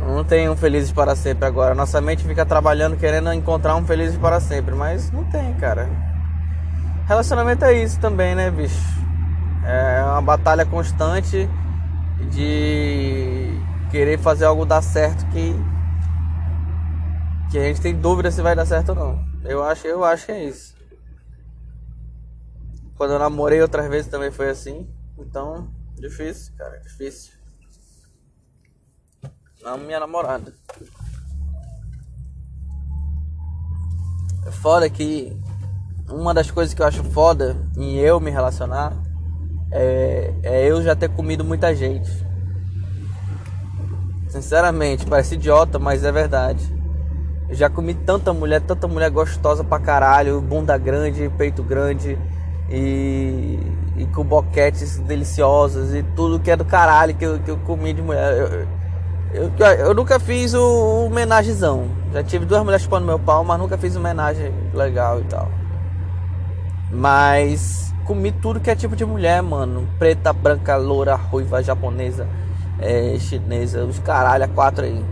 não 0.00 0.24
tem 0.24 0.48
um 0.48 0.56
felizes 0.56 0.92
para 0.92 1.14
sempre 1.14 1.46
agora. 1.46 1.74
Nossa 1.74 2.00
mente 2.00 2.24
fica 2.24 2.44
trabalhando 2.44 2.96
querendo 2.96 3.32
encontrar 3.32 3.76
um 3.76 3.86
felizes 3.86 4.16
para 4.16 4.40
sempre, 4.40 4.74
mas 4.74 5.10
não 5.10 5.24
tem, 5.24 5.54
cara. 5.54 5.88
Relacionamento 7.06 7.64
é 7.64 7.72
isso 7.74 8.00
também, 8.00 8.34
né, 8.34 8.50
bicho? 8.50 8.80
É 9.64 10.02
uma 10.04 10.22
batalha 10.22 10.64
constante 10.64 11.48
de 12.30 13.58
querer 13.90 14.18
fazer 14.18 14.44
algo 14.44 14.64
dar 14.64 14.82
certo 14.82 15.26
que 15.26 15.54
que 17.50 17.58
a 17.58 17.62
gente 17.62 17.80
tem 17.80 17.94
dúvida 17.94 18.30
se 18.32 18.42
vai 18.42 18.56
dar 18.56 18.66
certo 18.66 18.88
ou 18.88 18.94
não. 18.96 19.24
Eu 19.44 19.62
acho, 19.62 19.86
eu 19.86 20.02
acho 20.02 20.26
que 20.26 20.32
é 20.32 20.44
isso. 20.44 20.74
Quando 22.96 23.12
eu 23.12 23.18
namorei 23.18 23.60
outras 23.62 23.88
vezes 23.88 24.10
também 24.10 24.30
foi 24.30 24.50
assim. 24.50 24.88
Então, 25.16 25.68
difícil, 25.96 26.52
cara, 26.56 26.80
difícil. 26.80 27.33
Não 29.64 29.78
minha 29.78 29.98
namorada. 29.98 30.52
Foda 34.60 34.90
que 34.90 35.34
uma 36.06 36.34
das 36.34 36.50
coisas 36.50 36.74
que 36.74 36.82
eu 36.82 36.86
acho 36.86 37.02
foda 37.02 37.56
em 37.74 37.94
eu 37.96 38.20
me 38.20 38.30
relacionar 38.30 38.92
é, 39.72 40.34
é 40.42 40.70
eu 40.70 40.82
já 40.82 40.94
ter 40.94 41.08
comido 41.08 41.42
muita 41.42 41.74
gente. 41.74 42.10
Sinceramente, 44.28 45.06
parece 45.06 45.34
idiota, 45.34 45.78
mas 45.78 46.04
é 46.04 46.12
verdade. 46.12 46.62
Eu 47.48 47.54
já 47.54 47.70
comi 47.70 47.94
tanta 47.94 48.34
mulher, 48.34 48.60
tanta 48.60 48.86
mulher 48.86 49.10
gostosa 49.10 49.64
pra 49.64 49.78
caralho, 49.78 50.42
bunda 50.42 50.76
grande, 50.76 51.30
peito 51.38 51.62
grande 51.62 52.18
e, 52.68 53.58
e 53.96 54.06
com 54.14 54.24
boquetes 54.24 54.98
deliciosos 54.98 55.94
e 55.94 56.02
tudo 56.02 56.38
que 56.38 56.50
é 56.50 56.56
do 56.56 56.66
caralho 56.66 57.14
que 57.14 57.24
eu, 57.24 57.38
que 57.38 57.50
eu 57.50 57.56
comi 57.58 57.94
de 57.94 58.02
mulher. 58.02 58.36
Eu, 58.36 58.83
eu, 59.34 59.50
eu 59.58 59.94
nunca 59.94 60.20
fiz 60.20 60.54
o, 60.54 61.06
homenagezão. 61.06 61.88
Já 62.12 62.22
tive 62.22 62.46
duas 62.46 62.62
mulheres 62.62 62.82
chupando 62.82 63.04
meu 63.04 63.18
pau, 63.18 63.42
mas 63.42 63.58
nunca 63.58 63.76
fiz 63.76 63.96
homenagem 63.96 64.52
legal 64.72 65.20
e 65.20 65.24
tal. 65.24 65.50
Mas 66.92 67.92
comi 68.04 68.30
tudo 68.30 68.60
que 68.60 68.70
é 68.70 68.76
tipo 68.76 68.94
de 68.94 69.04
mulher, 69.04 69.42
mano. 69.42 69.88
Preta, 69.98 70.32
branca, 70.32 70.76
loura, 70.76 71.16
ruiva, 71.16 71.60
japonesa, 71.62 72.28
é, 72.78 73.16
chinesa, 73.18 73.84
os 73.84 73.98
caralho, 73.98 74.48
quatro 74.50 74.84
aí. 74.84 75.04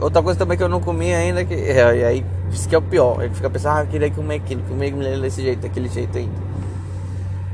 Outra 0.00 0.22
coisa 0.22 0.38
também 0.38 0.56
que 0.56 0.62
eu 0.62 0.68
não 0.68 0.80
comi 0.80 1.12
ainda, 1.14 1.44
que 1.44 1.54
é, 1.54 1.96
e 1.96 2.04
aí 2.04 2.26
isso 2.50 2.66
que 2.66 2.74
é 2.74 2.78
o 2.78 2.82
pior. 2.82 3.20
Gente 3.20 3.34
fica 3.34 3.50
pensando, 3.50 3.76
ah, 3.76 3.80
eu 3.82 3.86
queria 3.86 4.10
comer 4.10 4.36
aquilo, 4.36 4.62
comer 4.62 4.92
mulher 4.92 5.20
desse 5.20 5.42
jeito, 5.42 5.60
daquele 5.60 5.88
jeito 5.88 6.16
ainda. 6.16 6.46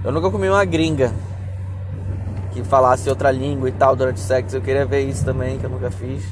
Eu 0.05 0.13
nunca 0.13 0.31
comi 0.31 0.49
uma 0.49 0.65
gringa 0.65 1.13
que 2.53 2.63
falasse 2.63 3.09
outra 3.09 3.31
língua 3.31 3.69
e 3.69 3.73
tal 3.73 3.97
durante 3.97 4.17
o 4.17 4.21
sexo. 4.21 4.57
Eu 4.57 4.61
queria 4.61 4.85
ver 4.85 5.01
isso 5.01 5.25
também, 5.25 5.59
que 5.59 5.65
eu 5.65 5.71
nunca 5.71 5.91
fiz. 5.91 6.23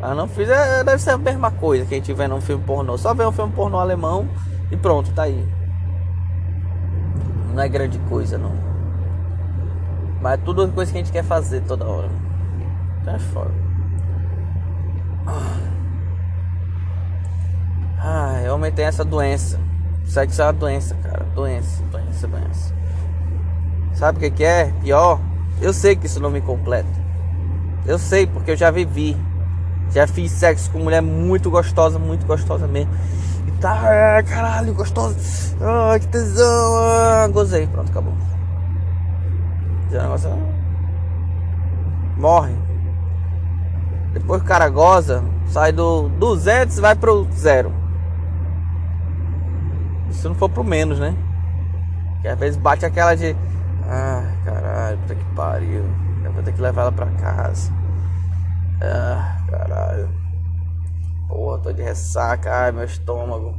Mas 0.00 0.16
não 0.16 0.26
fiz, 0.26 0.48
é, 0.48 0.82
deve 0.82 1.00
ser 1.00 1.10
a 1.10 1.18
mesma 1.18 1.50
coisa 1.50 1.84
que 1.86 1.94
a 1.94 1.96
gente 1.98 2.12
vê 2.12 2.26
num 2.26 2.40
filme 2.40 2.64
pornô. 2.64 2.98
Só 2.98 3.14
ver 3.14 3.26
um 3.26 3.32
filme 3.32 3.52
pornô 3.52 3.78
alemão 3.78 4.28
e 4.70 4.76
pronto, 4.76 5.12
tá 5.12 5.24
aí. 5.24 5.46
Não 7.54 7.62
é 7.62 7.68
grande 7.68 7.98
coisa, 8.08 8.38
não. 8.38 8.52
Mas 10.20 10.34
é 10.34 10.36
tudo 10.38 10.66
coisa 10.68 10.90
que 10.90 10.98
a 10.98 11.00
gente 11.00 11.12
quer 11.12 11.24
fazer 11.24 11.60
toda 11.62 11.84
hora. 11.84 12.08
Então 13.00 13.14
é 13.14 13.18
foda. 13.18 13.50
Ah, 18.04 18.42
homem 18.52 18.72
tem 18.72 18.84
essa 18.84 19.04
doença. 19.04 19.60
Sexo 20.04 20.42
é 20.42 20.46
uma 20.46 20.52
doença, 20.52 20.94
cara. 20.96 21.24
Doença, 21.34 21.82
doença, 21.90 22.26
doença. 22.26 22.74
Sabe 23.94 24.18
o 24.18 24.20
que, 24.20 24.30
que 24.30 24.44
é? 24.44 24.72
Pior 24.80 25.20
eu 25.62 25.72
sei 25.72 25.96
que 25.96 26.06
isso 26.06 26.20
não 26.20 26.30
me 26.30 26.40
completa. 26.40 26.88
Eu 27.86 27.98
sei 27.98 28.26
porque 28.26 28.50
eu 28.50 28.56
já 28.56 28.70
vivi. 28.70 29.16
Já 29.90 30.06
fiz 30.06 30.32
sexo 30.32 30.70
com 30.70 30.78
mulher 30.78 31.02
muito 31.02 31.50
gostosa, 31.50 31.98
muito 31.98 32.26
gostosa 32.26 32.66
mesmo. 32.66 32.90
E 33.46 33.50
tá, 33.52 34.18
ah, 34.18 34.22
caralho, 34.22 34.74
gostosa. 34.74 35.16
Ah, 35.60 35.98
que 35.98 36.08
tesão. 36.08 36.76
Ah, 36.76 37.28
gozei, 37.28 37.66
pronto, 37.66 37.90
acabou. 37.90 38.14
Já 39.90 40.02
negócio 40.02 40.30
é 40.30 40.52
morre. 42.20 42.54
Depois 44.12 44.42
o 44.42 44.44
cara 44.44 44.68
goza, 44.68 45.24
sai 45.46 45.72
do 45.72 46.08
200 46.08 46.78
vai 46.78 46.94
pro 46.94 47.26
zero. 47.32 47.72
Se 50.10 50.28
não 50.28 50.34
for 50.34 50.48
pro 50.48 50.62
menos, 50.62 50.98
né? 50.98 51.14
Que 52.20 52.28
às 52.28 52.38
vezes 52.38 52.56
bate 52.56 52.84
aquela 52.84 53.14
de 53.14 53.34
ah, 53.88 54.42
caralho, 54.44 54.98
puta 54.98 55.14
que 55.14 55.34
pariu. 55.34 55.84
Eu 56.24 56.32
vou 56.32 56.42
ter 56.42 56.52
que 56.52 56.60
levar 56.60 56.82
ela 56.82 56.92
pra 56.92 57.06
casa. 57.12 57.72
Ah, 58.82 59.44
caralho. 59.48 60.08
Porra, 61.28 61.62
tô 61.62 61.72
de 61.72 61.82
ressaca. 61.82 62.52
Ai, 62.52 62.72
meu 62.72 62.84
estômago. 62.84 63.54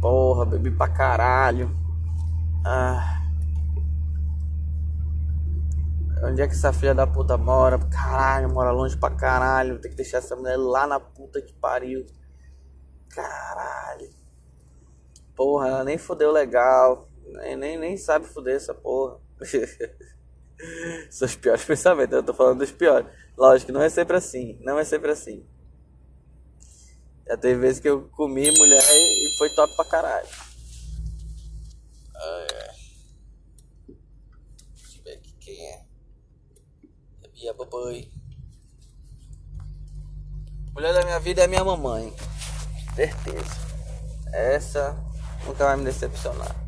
Porra, 0.00 0.44
bebi 0.44 0.70
pra 0.70 0.88
caralho. 0.88 1.70
Ah. 2.64 3.22
Onde 6.22 6.42
é 6.42 6.46
que 6.46 6.54
essa 6.54 6.72
filha 6.72 6.94
da 6.94 7.06
puta 7.06 7.36
mora? 7.36 7.78
Caralho, 7.78 8.52
mora 8.52 8.70
longe 8.70 8.96
pra 8.96 9.10
caralho. 9.10 9.80
Tem 9.80 9.90
que 9.90 9.96
deixar 9.96 10.18
essa 10.18 10.34
mulher 10.36 10.56
lá 10.56 10.86
na 10.86 10.98
puta 11.00 11.40
que 11.40 11.52
pariu. 11.54 12.04
Caralho. 13.08 14.10
Porra, 15.34 15.68
ela 15.68 15.84
nem 15.84 15.98
fudeu 15.98 16.32
legal. 16.32 17.08
Nem, 17.24 17.56
nem, 17.56 17.78
nem 17.78 17.96
sabe 17.96 18.26
fuder 18.26 18.56
essa 18.56 18.74
porra. 18.74 19.23
São 21.10 21.26
os 21.26 21.36
piores 21.36 21.64
pensamentos, 21.64 22.14
eu 22.14 22.22
tô 22.22 22.34
falando 22.34 22.60
dos 22.60 22.72
piores. 22.72 23.06
Lógico 23.36 23.72
não 23.72 23.82
é 23.82 23.88
sempre 23.88 24.16
assim, 24.16 24.58
não 24.62 24.78
é 24.78 24.84
sempre 24.84 25.10
assim. 25.10 25.46
Já 27.26 27.36
teve 27.36 27.60
vezes 27.60 27.80
que 27.80 27.88
eu 27.88 28.08
comi 28.10 28.50
mulher 28.50 28.84
e 28.90 29.34
foi 29.38 29.48
top 29.54 29.74
pra 29.76 29.84
caralho. 29.86 30.28
Ah, 32.14 32.46
é. 32.52 32.74
Deixa 34.74 34.98
eu 34.98 35.04
ver 35.04 35.12
aqui 35.14 35.32
quem 35.40 35.66
é. 35.66 35.84
É 37.22 37.28
minha 37.32 37.54
babãe. 37.54 38.12
Mulher 40.74 40.92
da 40.92 41.04
minha 41.04 41.20
vida 41.20 41.42
é 41.42 41.46
minha 41.46 41.64
mamãe. 41.64 42.14
Certeza. 42.94 43.64
Essa 44.32 44.96
nunca 45.46 45.64
vai 45.64 45.76
me 45.76 45.84
decepcionar. 45.84 46.63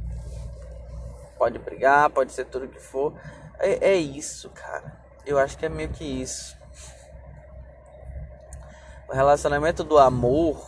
Pode 1.38 1.58
brigar, 1.58 2.10
pode 2.10 2.32
ser 2.32 2.46
tudo 2.46 2.68
que 2.68 2.80
for. 2.80 3.14
É, 3.58 3.90
é 3.90 3.94
isso, 3.96 4.50
cara. 4.50 5.00
Eu 5.24 5.38
acho 5.38 5.56
que 5.58 5.66
é 5.66 5.68
meio 5.68 5.90
que 5.90 6.04
isso. 6.04 6.56
O 9.08 9.12
relacionamento 9.12 9.84
do 9.84 9.98
amor, 9.98 10.60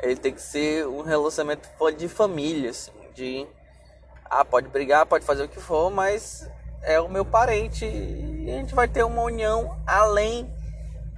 ele 0.00 0.16
tem 0.16 0.32
que 0.32 0.40
ser 0.40 0.86
um 0.86 1.02
relacionamento 1.02 1.68
de 1.96 2.08
família, 2.08 2.70
assim, 2.70 2.92
de 3.14 3.46
ah, 4.24 4.44
pode 4.44 4.68
brigar, 4.68 5.06
pode 5.06 5.24
fazer 5.24 5.44
o 5.44 5.48
que 5.48 5.60
for, 5.60 5.90
mas 5.90 6.48
é 6.82 7.00
o 7.00 7.08
meu 7.08 7.24
parente 7.24 7.84
e 7.84 8.50
a 8.50 8.54
gente 8.58 8.74
vai 8.74 8.86
ter 8.86 9.02
uma 9.02 9.22
união 9.22 9.78
além 9.86 10.50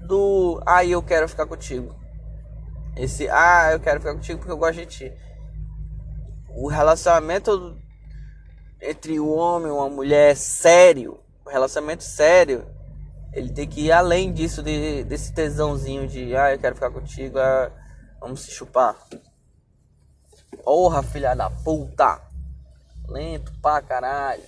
do 0.00 0.62
ah, 0.67 0.85
eu 0.85 1.03
quero 1.03 1.29
ficar 1.29 1.47
contigo. 1.47 1.95
Esse 2.97 3.29
ah, 3.29 3.71
eu 3.73 3.81
quero 3.81 4.00
ficar 4.00 4.15
contigo 4.15 4.39
porque 4.39 4.53
eu 4.53 4.57
gosto 4.57 4.77
de 4.77 4.87
ti. 4.87 5.12
O 6.49 6.69
relacionamento 6.69 7.79
entre 8.81 9.21
o 9.21 9.29
homem 9.29 9.69
e 9.69 9.75
uma 9.75 9.89
mulher 9.89 10.37
sério, 10.37 11.21
um 11.47 11.51
relacionamento 11.51 12.05
sério, 12.05 12.67
ele 13.33 13.53
tem 13.53 13.69
que 13.69 13.83
ir 13.83 13.93
além 13.93 14.33
disso, 14.33 14.63
de, 14.63 15.05
desse 15.05 15.33
tesãozinho 15.33 16.09
de, 16.09 16.35
ah, 16.35 16.53
eu 16.53 16.59
quero 16.59 16.75
ficar 16.75 16.91
contigo, 16.91 17.39
ah, 17.39 17.71
vamos 18.21 18.41
se 18.41 18.51
chupar. 18.51 18.97
Porra, 20.65 21.03
filha 21.03 21.35
da 21.35 21.51
puta! 21.51 22.21
Lento 23.09 23.53
pra 23.61 23.83
caralho. 23.83 24.43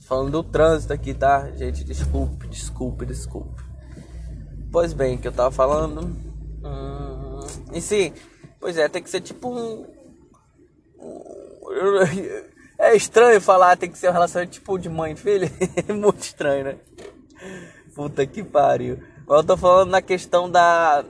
Falando 0.00 0.30
do 0.30 0.42
trânsito 0.42 0.94
aqui, 0.94 1.12
tá? 1.12 1.50
Gente, 1.50 1.84
desculpe, 1.84 2.48
desculpe, 2.48 3.04
desculpe. 3.04 3.62
Pois 4.72 4.94
bem, 4.94 5.18
que 5.18 5.28
eu 5.28 5.32
tava 5.32 5.50
falando 5.50 6.27
Hum, 6.64 7.40
e 7.72 7.80
sim, 7.80 8.12
pois 8.60 8.76
é, 8.76 8.88
tem 8.88 9.02
que 9.02 9.10
ser 9.10 9.20
tipo 9.20 9.48
um, 9.48 9.86
É 12.78 12.94
estranho 12.94 13.40
falar, 13.40 13.76
tem 13.76 13.90
que 13.90 13.98
ser 13.98 14.06
uma 14.06 14.12
relação 14.12 14.46
tipo 14.46 14.78
de 14.78 14.88
mãe 14.88 15.12
e 15.12 15.16
filho. 15.16 15.50
É 15.88 15.92
muito 15.92 16.20
estranho, 16.20 16.64
né? 16.64 16.78
Puta 17.94 18.24
que 18.24 18.44
pariu. 18.44 19.02
Mas 19.26 19.38
eu 19.38 19.44
tô 19.44 19.56
falando 19.56 19.90
na 19.90 20.00
questão 20.00 20.48
da. 20.48 21.04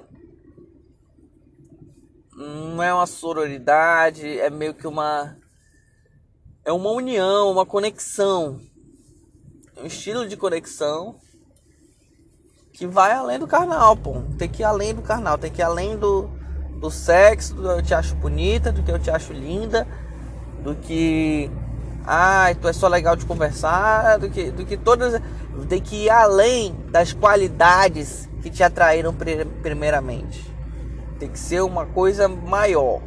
Não 2.34 2.82
é 2.82 2.94
uma 2.94 3.06
sororidade, 3.06 4.38
é 4.38 4.48
meio 4.48 4.72
que 4.72 4.86
uma. 4.86 5.36
É 6.64 6.72
uma 6.72 6.90
união, 6.90 7.52
uma 7.52 7.66
conexão. 7.66 8.58
Um 9.76 9.86
estilo 9.86 10.26
de 10.26 10.36
conexão 10.36 11.20
que 12.78 12.86
vai 12.86 13.12
além 13.12 13.40
do 13.40 13.46
carnal, 13.48 13.96
pô. 13.96 14.22
Tem 14.38 14.48
que 14.48 14.62
ir 14.62 14.64
além 14.64 14.94
do 14.94 15.02
carnal, 15.02 15.36
tem 15.36 15.50
que 15.50 15.60
ir 15.60 15.64
além 15.64 15.96
do, 15.96 16.30
do 16.76 16.88
sexo, 16.92 17.52
do 17.54 17.68
eu 17.68 17.82
te 17.82 17.92
acho 17.92 18.14
bonita, 18.14 18.70
do 18.70 18.84
que 18.84 18.92
eu 18.92 19.00
te 19.00 19.10
acho 19.10 19.32
linda, 19.32 19.84
do 20.62 20.76
que 20.76 21.50
ah, 22.06 22.46
tu 22.60 22.68
é 22.68 22.72
só 22.72 22.86
legal 22.86 23.16
de 23.16 23.26
conversar, 23.26 24.18
do 24.18 24.30
que, 24.30 24.52
do 24.52 24.64
que 24.64 24.76
todas. 24.76 25.20
Tem 25.68 25.80
que 25.80 26.04
ir 26.04 26.10
além 26.10 26.72
das 26.88 27.12
qualidades 27.12 28.28
que 28.40 28.48
te 28.48 28.62
atraíram 28.62 29.12
primeiramente. 29.60 30.48
Tem 31.18 31.28
que 31.28 31.38
ser 31.38 31.62
uma 31.62 31.84
coisa 31.84 32.28
maior. 32.28 33.00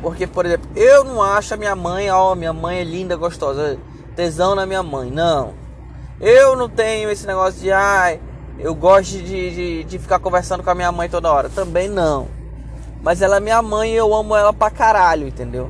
Porque, 0.00 0.28
por 0.28 0.46
exemplo, 0.46 0.70
eu 0.76 1.02
não 1.02 1.20
acho 1.20 1.54
a 1.54 1.56
minha 1.56 1.74
mãe, 1.74 2.08
ó, 2.08 2.36
minha 2.36 2.52
mãe 2.52 2.78
é 2.78 2.84
linda, 2.84 3.16
gostosa, 3.16 3.78
tesão 4.14 4.54
na 4.54 4.64
minha 4.64 4.82
mãe. 4.82 5.10
Não. 5.10 5.61
Eu 6.22 6.54
não 6.54 6.68
tenho 6.68 7.10
esse 7.10 7.26
negócio 7.26 7.60
de, 7.60 7.72
ai, 7.72 8.20
eu 8.56 8.76
gosto 8.76 9.10
de, 9.10 9.24
de, 9.24 9.84
de 9.84 9.98
ficar 9.98 10.20
conversando 10.20 10.62
com 10.62 10.70
a 10.70 10.74
minha 10.74 10.92
mãe 10.92 11.08
toda 11.08 11.32
hora. 11.32 11.48
Também 11.48 11.88
não. 11.88 12.28
Mas 13.02 13.20
ela 13.20 13.38
é 13.38 13.40
minha 13.40 13.60
mãe 13.60 13.92
e 13.92 13.96
eu 13.96 14.14
amo 14.14 14.36
ela 14.36 14.52
pra 14.52 14.70
caralho, 14.70 15.26
entendeu? 15.26 15.68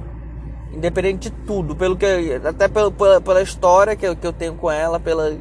Independente 0.71 1.30
de 1.30 1.37
tudo, 1.47 1.75
pelo 1.75 1.97
que 1.97 2.06
até 2.44 2.68
pela, 2.68 2.90
pela, 2.90 3.18
pela 3.18 3.40
história 3.42 3.97
que 3.97 4.06
eu, 4.06 4.14
que 4.14 4.26
eu 4.26 4.32
tenho 4.32 4.54
com 4.54 4.71
ela, 4.71 5.00
pela 5.00 5.35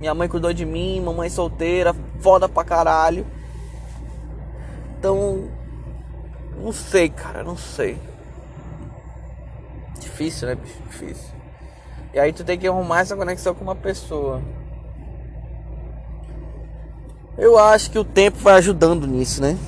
minha 0.00 0.14
mãe 0.14 0.26
cuidou 0.26 0.54
de 0.54 0.64
mim, 0.64 1.02
mamãe 1.02 1.28
solteira, 1.28 1.94
foda 2.20 2.48
pra 2.48 2.64
caralho. 2.64 3.26
Então, 4.98 5.50
não 6.62 6.72
sei, 6.72 7.10
cara, 7.10 7.44
não 7.44 7.58
sei. 7.58 7.98
Difícil, 9.98 10.48
né, 10.48 10.54
bicho? 10.54 10.82
Difícil. 10.88 11.35
E 12.16 12.18
aí 12.18 12.32
tu 12.32 12.42
tem 12.42 12.58
que 12.58 12.66
arrumar 12.66 13.00
essa 13.00 13.14
conexão 13.14 13.54
com 13.54 13.62
uma 13.62 13.74
pessoa. 13.74 14.40
Eu 17.36 17.58
acho 17.58 17.90
que 17.90 17.98
o 17.98 18.04
tempo 18.04 18.38
vai 18.38 18.54
ajudando 18.54 19.06
nisso, 19.06 19.42
né? 19.42 19.58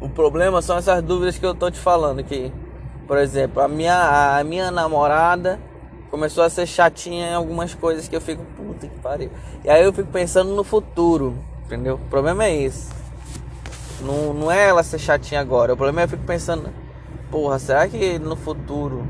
O 0.00 0.08
problema 0.08 0.62
são 0.62 0.78
essas 0.78 1.02
dúvidas 1.02 1.36
que 1.36 1.44
eu 1.44 1.52
tô 1.52 1.68
te 1.68 1.80
falando 1.80 2.20
aqui. 2.20 2.52
Por 3.08 3.18
exemplo, 3.18 3.60
a 3.60 3.66
minha, 3.66 4.38
a 4.38 4.44
minha 4.44 4.70
namorada 4.70 5.58
começou 6.12 6.44
a 6.44 6.48
ser 6.48 6.64
chatinha 6.64 7.30
em 7.30 7.34
algumas 7.34 7.74
coisas 7.74 8.06
que 8.06 8.14
eu 8.14 8.20
fico, 8.20 8.44
puta 8.56 8.86
que 8.86 8.98
pariu. 9.00 9.32
E 9.64 9.68
aí 9.68 9.82
eu 9.82 9.92
fico 9.92 10.12
pensando 10.12 10.54
no 10.54 10.62
futuro, 10.62 11.36
entendeu? 11.66 11.96
O 11.96 12.08
problema 12.08 12.44
é 12.44 12.54
esse. 12.54 12.88
Não, 14.00 14.32
não 14.32 14.52
é 14.52 14.68
ela 14.68 14.84
ser 14.84 15.00
chatinha 15.00 15.40
agora. 15.40 15.74
O 15.74 15.76
problema 15.76 16.02
é 16.02 16.04
eu 16.04 16.08
fico 16.08 16.22
pensando, 16.22 16.72
porra, 17.30 17.58
será 17.58 17.88
que 17.88 18.18
no 18.18 18.36
futuro, 18.36 19.06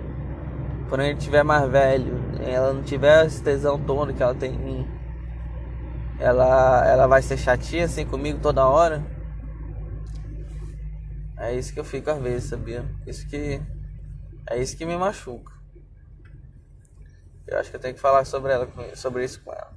quando 0.88 1.02
gente 1.02 1.20
tiver 1.20 1.42
mais 1.42 1.68
velho, 1.70 2.14
ela 2.40 2.72
não 2.72 2.82
tiver 2.82 3.26
esse 3.26 3.42
tesão 3.42 3.78
todo 3.78 4.14
que 4.14 4.22
ela 4.22 4.34
tem 4.34 4.54
em 4.54 4.58
mim, 4.58 4.88
ela, 6.18 6.86
ela 6.86 7.06
vai 7.06 7.22
ser 7.22 7.36
chatinha 7.36 7.84
assim 7.84 8.04
comigo 8.04 8.40
toda 8.40 8.66
hora? 8.66 9.04
É 11.36 11.54
isso 11.54 11.72
que 11.72 11.78
eu 11.78 11.84
fico 11.84 12.10
às 12.10 12.20
vezes, 12.20 12.50
sabia? 12.50 12.84
Isso 13.06 13.26
que. 13.28 13.62
É 14.50 14.60
isso 14.60 14.76
que 14.76 14.84
me 14.84 14.96
machuca. 14.96 15.52
Eu 17.46 17.58
acho 17.58 17.70
que 17.70 17.76
eu 17.76 17.80
tenho 17.80 17.94
que 17.94 18.00
falar 18.00 18.24
sobre 18.24 18.52
ela, 18.52 18.68
sobre 18.94 19.24
isso 19.24 19.40
com 19.42 19.52
ela. 19.52 19.72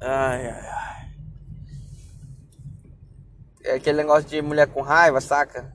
Ai, 0.00 0.46
ai, 0.48 0.66
ai. 0.68 0.95
É 3.66 3.74
aquele 3.74 3.98
negócio 3.98 4.28
de 4.28 4.40
mulher 4.40 4.68
com 4.68 4.80
raiva, 4.80 5.20
saca? 5.20 5.72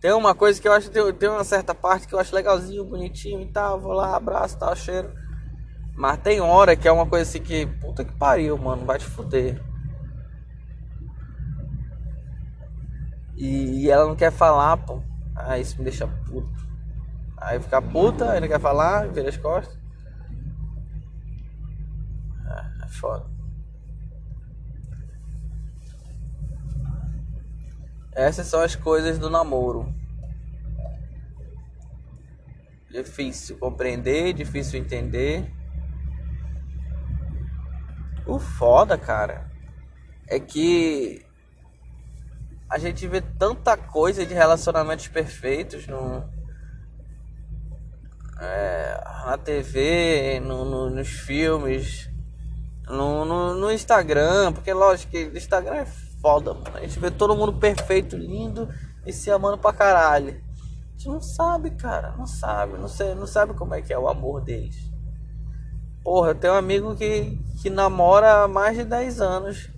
Tem 0.00 0.10
uma 0.12 0.34
coisa 0.34 0.58
que 0.58 0.66
eu 0.66 0.72
acho, 0.72 0.90
tem, 0.90 1.12
tem 1.12 1.28
uma 1.28 1.44
certa 1.44 1.74
parte 1.74 2.08
que 2.08 2.14
eu 2.14 2.18
acho 2.18 2.34
legalzinho, 2.34 2.82
bonitinho 2.84 3.42
e 3.42 3.52
tal. 3.52 3.78
Vou 3.78 3.92
lá, 3.92 4.16
abraço, 4.16 4.58
tal, 4.58 4.74
cheiro. 4.74 5.12
Mas 5.94 6.18
tem 6.20 6.40
hora 6.40 6.74
que 6.74 6.88
é 6.88 6.92
uma 6.92 7.06
coisa 7.06 7.28
assim 7.28 7.42
que, 7.42 7.66
puta 7.66 8.02
que 8.02 8.16
pariu, 8.16 8.56
mano, 8.56 8.86
vai 8.86 8.98
te 8.98 9.04
fuder. 9.04 9.62
E, 13.36 13.84
e 13.84 13.90
ela 13.90 14.06
não 14.06 14.16
quer 14.16 14.32
falar, 14.32 14.78
pô. 14.78 15.02
Ah, 15.36 15.58
isso 15.58 15.76
me 15.76 15.84
deixa 15.84 16.06
puto. 16.06 16.66
Aí 17.36 17.60
fica 17.60 17.82
puta, 17.82 18.30
aí 18.30 18.40
não 18.40 18.48
quer 18.48 18.60
falar, 18.60 19.08
vira 19.08 19.28
as 19.28 19.36
costas. 19.36 19.78
Ah, 22.46 22.70
é 22.82 22.88
foda. 22.88 23.39
Essas 28.20 28.46
são 28.48 28.60
as 28.60 28.76
coisas 28.76 29.18
do 29.18 29.30
namoro. 29.30 29.94
Difícil 32.90 33.56
compreender, 33.56 34.34
difícil 34.34 34.78
entender. 34.78 35.50
O 38.26 38.38
foda, 38.38 38.98
cara, 38.98 39.50
é 40.28 40.38
que 40.38 41.24
a 42.68 42.76
gente 42.78 43.08
vê 43.08 43.22
tanta 43.22 43.74
coisa 43.76 44.26
de 44.26 44.34
relacionamentos 44.34 45.08
perfeitos 45.08 45.86
no, 45.86 46.22
é, 48.38 49.02
na 49.24 49.38
TV, 49.38 50.40
no, 50.40 50.64
no, 50.66 50.90
nos 50.90 51.08
filmes, 51.08 52.10
no, 52.86 53.24
no, 53.24 53.54
no, 53.54 53.72
Instagram, 53.72 54.52
porque 54.52 54.72
lógico 54.74 55.10
que 55.10 55.24
o 55.24 55.36
Instagram 55.36 55.76
é 55.76 56.09
foda, 56.20 56.54
mano. 56.54 56.76
A 56.76 56.80
gente 56.80 56.98
vê 56.98 57.10
todo 57.10 57.36
mundo 57.36 57.54
perfeito, 57.54 58.16
lindo 58.16 58.68
e 59.06 59.12
se 59.12 59.30
amando 59.30 59.58
pra 59.58 59.72
caralho. 59.72 60.42
A 60.88 60.92
gente 60.92 61.08
não 61.08 61.20
sabe, 61.20 61.70
cara, 61.72 62.14
não 62.16 62.26
sabe, 62.26 62.76
não, 62.76 62.88
sei, 62.88 63.14
não 63.14 63.26
sabe 63.26 63.54
como 63.54 63.74
é 63.74 63.82
que 63.82 63.92
é 63.92 63.98
o 63.98 64.08
amor 64.08 64.42
deles. 64.42 64.90
Porra, 66.02 66.30
eu 66.30 66.34
tenho 66.34 66.54
um 66.54 66.56
amigo 66.56 66.96
que, 66.96 67.38
que 67.60 67.68
namora 67.68 68.44
há 68.44 68.48
mais 68.48 68.76
de 68.76 68.84
10 68.84 69.20
anos 69.20 69.70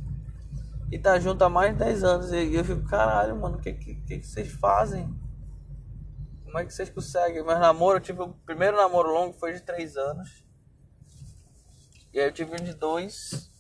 e 0.91 0.99
tá 0.99 1.19
junto 1.19 1.43
há 1.43 1.49
mais 1.49 1.73
de 1.73 1.79
10 1.79 2.05
anos. 2.05 2.33
E 2.33 2.55
eu 2.55 2.65
fico, 2.65 2.85
caralho, 2.85 3.35
mano, 3.41 3.57
o 3.57 3.61
que, 3.61 3.73
que, 3.73 3.95
que, 3.95 4.23
vocês 4.23 4.53
fazem? 4.53 5.09
Como 6.45 6.59
é 6.59 6.65
que 6.65 6.73
vocês 6.73 6.91
conseguem? 6.91 7.43
Mas 7.43 7.59
namoro, 7.59 7.99
tipo, 7.99 8.25
o 8.25 8.35
primeiro 8.45 8.77
namoro 8.77 9.13
longo 9.13 9.33
foi 9.33 9.53
de 9.55 9.61
3 9.61 9.97
anos. 9.97 10.45
E 12.13 12.21
aí 12.21 12.27
eu 12.27 12.33
tive 12.33 12.53
um 12.53 12.65
de 12.65 12.75
2. 12.75 13.51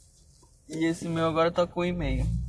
E 0.69 0.85
esse 0.85 1.09
meu 1.09 1.27
agora 1.27 1.51
tá 1.51 1.67
com 1.67 1.81
um 1.81 1.85
e 1.85 1.93
meio. 1.93 2.42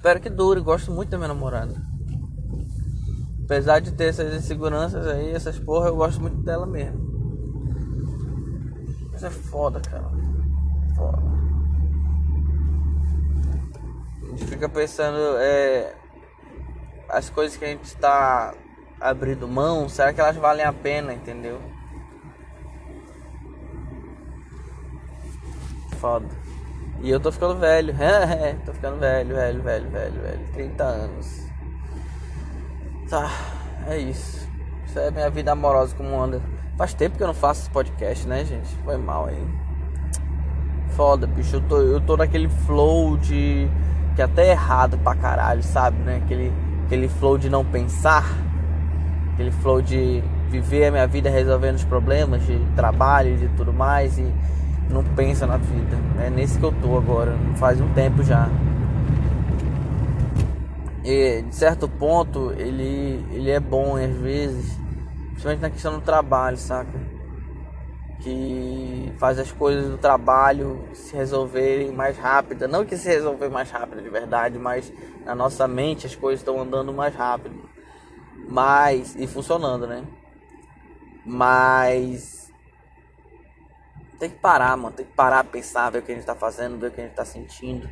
Espero 0.00 0.18
que 0.18 0.30
dure, 0.30 0.62
gosto 0.62 0.90
muito 0.90 1.10
da 1.10 1.18
minha 1.18 1.28
namorada. 1.28 1.74
Apesar 3.44 3.80
de 3.80 3.92
ter 3.92 4.04
essas 4.04 4.34
inseguranças 4.34 5.06
aí, 5.06 5.30
essas 5.30 5.58
porra, 5.58 5.88
eu 5.88 5.96
gosto 5.96 6.22
muito 6.22 6.38
dela 6.38 6.66
mesmo. 6.66 6.98
Mas 9.12 9.22
é 9.22 9.28
foda, 9.28 9.78
cara. 9.78 10.10
Foda. 10.96 11.22
A 14.22 14.26
gente 14.30 14.46
fica 14.46 14.70
pensando, 14.70 15.36
é, 15.36 15.94
as 17.10 17.28
coisas 17.28 17.58
que 17.58 17.66
a 17.66 17.68
gente 17.68 17.84
está 17.84 18.54
abrindo 18.98 19.46
mão, 19.46 19.86
será 19.86 20.14
que 20.14 20.20
elas 20.22 20.36
valem 20.36 20.64
a 20.64 20.72
pena, 20.72 21.12
entendeu? 21.12 21.60
Foda. 25.98 26.39
E 27.02 27.10
eu 27.10 27.18
tô 27.18 27.32
ficando 27.32 27.56
velho, 27.56 27.94
é, 28.00 28.54
tô 28.64 28.72
ficando 28.72 28.98
velho, 28.98 29.34
velho, 29.34 29.62
velho, 29.62 29.90
velho, 29.90 30.20
velho, 30.20 30.40
30 30.52 30.84
anos. 30.84 31.46
Tá, 33.08 33.30
é 33.88 33.98
isso. 33.98 34.46
Isso 34.86 34.98
é 34.98 35.10
minha 35.10 35.30
vida 35.30 35.52
amorosa 35.52 35.94
como 35.96 36.20
anda. 36.20 36.42
Faz 36.76 36.94
tempo 36.94 37.16
que 37.16 37.22
eu 37.22 37.26
não 37.26 37.34
faço 37.34 37.62
esse 37.62 37.70
podcast, 37.70 38.26
né, 38.26 38.44
gente? 38.44 38.68
Foi 38.84 38.96
mal 38.96 39.26
aí. 39.26 39.46
Foda, 40.90 41.26
bicho. 41.26 41.56
Eu 41.56 41.60
tô, 41.62 41.80
eu 41.80 42.00
tô 42.00 42.16
naquele 42.16 42.48
flow 42.48 43.16
de 43.16 43.68
que 44.14 44.20
é 44.20 44.24
até 44.24 44.50
errado 44.50 44.98
pra 44.98 45.14
caralho, 45.14 45.62
sabe, 45.62 45.98
né? 46.02 46.20
Aquele, 46.24 46.52
aquele 46.86 47.08
flow 47.08 47.38
de 47.38 47.48
não 47.48 47.64
pensar, 47.64 48.24
aquele 49.32 49.50
flow 49.50 49.80
de 49.80 50.22
viver 50.50 50.86
a 50.86 50.90
minha 50.90 51.06
vida 51.06 51.30
resolvendo 51.30 51.76
os 51.76 51.84
problemas 51.84 52.44
de 52.44 52.58
trabalho 52.74 53.34
e 53.34 53.36
de 53.36 53.48
tudo 53.50 53.72
mais 53.72 54.18
e 54.18 54.32
não 54.90 55.04
pensa 55.04 55.46
na 55.46 55.56
vida. 55.56 55.96
É 56.18 56.30
nesse 56.30 56.58
que 56.58 56.64
eu 56.64 56.72
tô 56.80 56.96
agora, 56.96 57.36
faz 57.56 57.80
um 57.80 57.88
tempo 57.92 58.22
já. 58.22 58.48
E 61.04 61.42
de 61.42 61.54
certo 61.54 61.88
ponto 61.88 62.52
ele, 62.52 63.24
ele 63.32 63.50
é 63.50 63.58
bom 63.58 63.96
às 63.96 64.14
vezes, 64.16 64.78
principalmente 65.30 65.60
na 65.62 65.70
questão 65.70 65.94
do 65.94 66.00
trabalho, 66.00 66.56
saca? 66.56 67.20
que 68.20 69.12
faz 69.18 69.38
as 69.38 69.50
coisas 69.50 69.90
do 69.90 69.98
trabalho 69.98 70.84
se 70.92 71.16
resolverem 71.16 71.90
mais 71.90 72.16
rápido. 72.18 72.68
Não 72.68 72.84
que 72.84 72.96
se 72.96 73.08
resolver 73.08 73.48
mais 73.48 73.70
rápido 73.70 74.02
de 74.02 74.08
verdade, 74.08 74.58
mas 74.58 74.92
na 75.24 75.34
nossa 75.34 75.66
mente 75.66 76.06
as 76.06 76.14
coisas 76.14 76.40
estão 76.40 76.60
andando 76.60 76.92
mais 76.92 77.14
rápido. 77.14 77.68
Mas 78.48 79.16
e 79.16 79.26
funcionando, 79.26 79.86
né? 79.86 80.04
Mas 81.24 82.39
tem 84.20 84.30
que 84.30 84.36
parar, 84.36 84.76
mano. 84.76 84.94
Tem 84.94 85.04
que 85.04 85.12
parar, 85.12 85.42
pensar, 85.42 85.90
ver 85.90 85.98
o 85.98 86.02
que 86.02 86.12
a 86.12 86.14
gente 86.14 86.24
tá 86.24 86.34
fazendo, 86.34 86.78
ver 86.78 86.88
o 86.88 86.90
que 86.92 87.00
a 87.00 87.04
gente 87.04 87.14
tá 87.14 87.24
sentindo. 87.24 87.88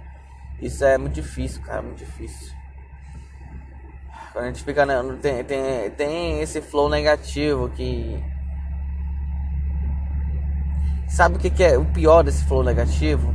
Isso 0.61 0.85
é 0.85 0.97
muito 0.97 1.15
difícil, 1.15 1.61
cara, 1.63 1.83
muito 1.83 1.99
difícil. 1.99 2.53
Quando 4.33 4.45
a 4.45 4.49
gente 4.49 4.63
fica. 4.63 4.87
Né, 4.87 4.95
tem, 5.21 5.43
tem, 5.43 5.91
tem 5.91 6.41
esse 6.41 6.61
flow 6.61 6.89
negativo 6.89 7.69
que 7.71 8.23
Sabe 11.09 11.37
o 11.37 11.39
que, 11.39 11.49
que, 11.49 11.65
é 11.65 11.79
o 11.79 11.87
pior 11.87 12.23
desse 12.23 12.45
flow 12.45 12.63
negativo? 12.63 13.35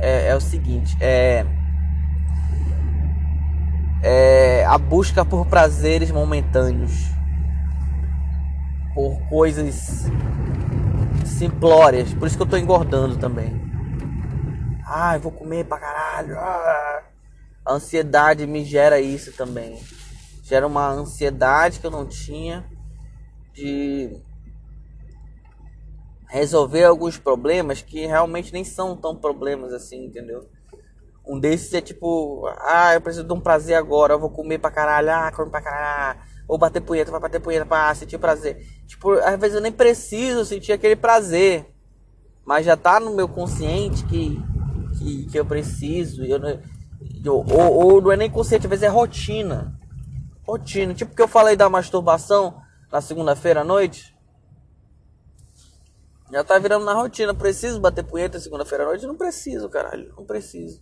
É, 0.00 0.28
é 0.28 0.36
o 0.36 0.40
seguinte, 0.40 0.96
é, 1.00 1.44
é 4.02 4.64
a 4.64 4.78
busca 4.78 5.24
por 5.24 5.46
prazeres 5.46 6.10
momentâneos, 6.10 7.08
por 8.94 9.20
coisas 9.28 10.06
simplórias. 11.28 12.12
Por 12.14 12.26
isso 12.26 12.36
que 12.36 12.42
eu 12.42 12.48
tô 12.48 12.56
engordando 12.56 13.16
também. 13.16 13.60
Ah, 14.86 15.16
eu 15.16 15.20
vou 15.20 15.32
comer 15.32 15.64
pra 15.64 15.78
caralho. 15.78 16.38
Ah. 16.38 17.02
A 17.64 17.74
ansiedade 17.74 18.46
me 18.46 18.64
gera 18.64 19.00
isso 19.00 19.32
também. 19.32 19.80
Gera 20.42 20.66
uma 20.66 20.88
ansiedade 20.88 21.80
que 21.80 21.86
eu 21.86 21.90
não 21.90 22.06
tinha 22.06 22.64
de 23.54 24.20
resolver 26.28 26.84
alguns 26.84 27.18
problemas 27.18 27.82
que 27.82 28.06
realmente 28.06 28.52
nem 28.52 28.64
são 28.64 28.96
tão 28.96 29.14
problemas 29.14 29.72
assim, 29.72 30.06
entendeu? 30.06 30.48
Um 31.26 31.38
desses 31.38 31.72
é 31.74 31.80
tipo, 31.80 32.46
ah, 32.58 32.94
eu 32.94 33.00
preciso 33.00 33.26
de 33.26 33.32
um 33.32 33.40
prazer 33.40 33.76
agora, 33.76 34.14
eu 34.14 34.18
vou 34.18 34.30
comer 34.30 34.58
pra 34.58 34.70
caralho, 34.70 35.10
ah, 35.10 35.30
comer 35.30 35.50
pra 35.50 35.60
caralho, 35.60 36.20
ou 36.46 36.58
bater 36.58 36.80
punheta, 36.80 37.10
vai 37.10 37.20
bater 37.20 37.40
punheta 37.40 37.66
pra 37.66 37.94
sentir 37.94 38.18
prazer. 38.18 38.66
Tipo, 38.86 39.12
às 39.12 39.38
vezes 39.38 39.56
eu 39.56 39.62
nem 39.62 39.72
preciso 39.72 40.44
sentir 40.44 40.72
aquele 40.72 40.96
prazer, 40.96 41.66
mas 42.44 42.66
já 42.66 42.76
tá 42.76 43.00
no 43.00 43.14
meu 43.14 43.28
consciente 43.28 44.04
que, 44.04 44.40
que, 44.98 45.26
que 45.26 45.38
eu 45.38 45.44
preciso, 45.44 46.24
eu, 46.24 46.40
eu, 47.24 47.34
ou, 47.34 47.94
ou 47.94 48.02
não 48.02 48.12
é 48.12 48.16
nem 48.16 48.30
consciente, 48.30 48.66
às 48.66 48.70
vezes 48.70 48.82
é 48.82 48.88
rotina. 48.88 49.78
Rotina, 50.46 50.92
tipo 50.92 51.14
que 51.14 51.22
eu 51.22 51.28
falei 51.28 51.56
da 51.56 51.68
masturbação 51.68 52.60
na 52.90 53.00
segunda-feira 53.00 53.60
à 53.60 53.64
noite. 53.64 54.12
Já 56.32 56.42
tá 56.42 56.58
virando 56.58 56.86
na 56.86 56.94
rotina. 56.94 57.34
Preciso 57.34 57.78
bater 57.78 58.02
punheta 58.02 58.40
segunda-feira 58.40 58.84
à 58.84 58.86
noite? 58.86 59.06
Não 59.06 59.16
preciso, 59.16 59.68
caralho. 59.68 60.14
Não 60.16 60.24
preciso. 60.24 60.80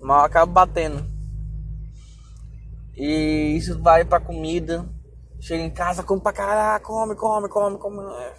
Mal 0.00 0.24
acabo 0.24 0.50
batendo. 0.50 1.19
E 3.00 3.56
isso 3.56 3.80
vai 3.80 4.04
pra 4.04 4.20
comida. 4.20 4.84
Chega 5.40 5.62
em 5.62 5.70
casa, 5.70 6.02
come 6.02 6.20
pra 6.20 6.34
caralho. 6.34 6.84
Come, 6.84 7.14
come, 7.14 7.48
come, 7.48 7.78
come. 7.78 7.98
É, 7.98 8.34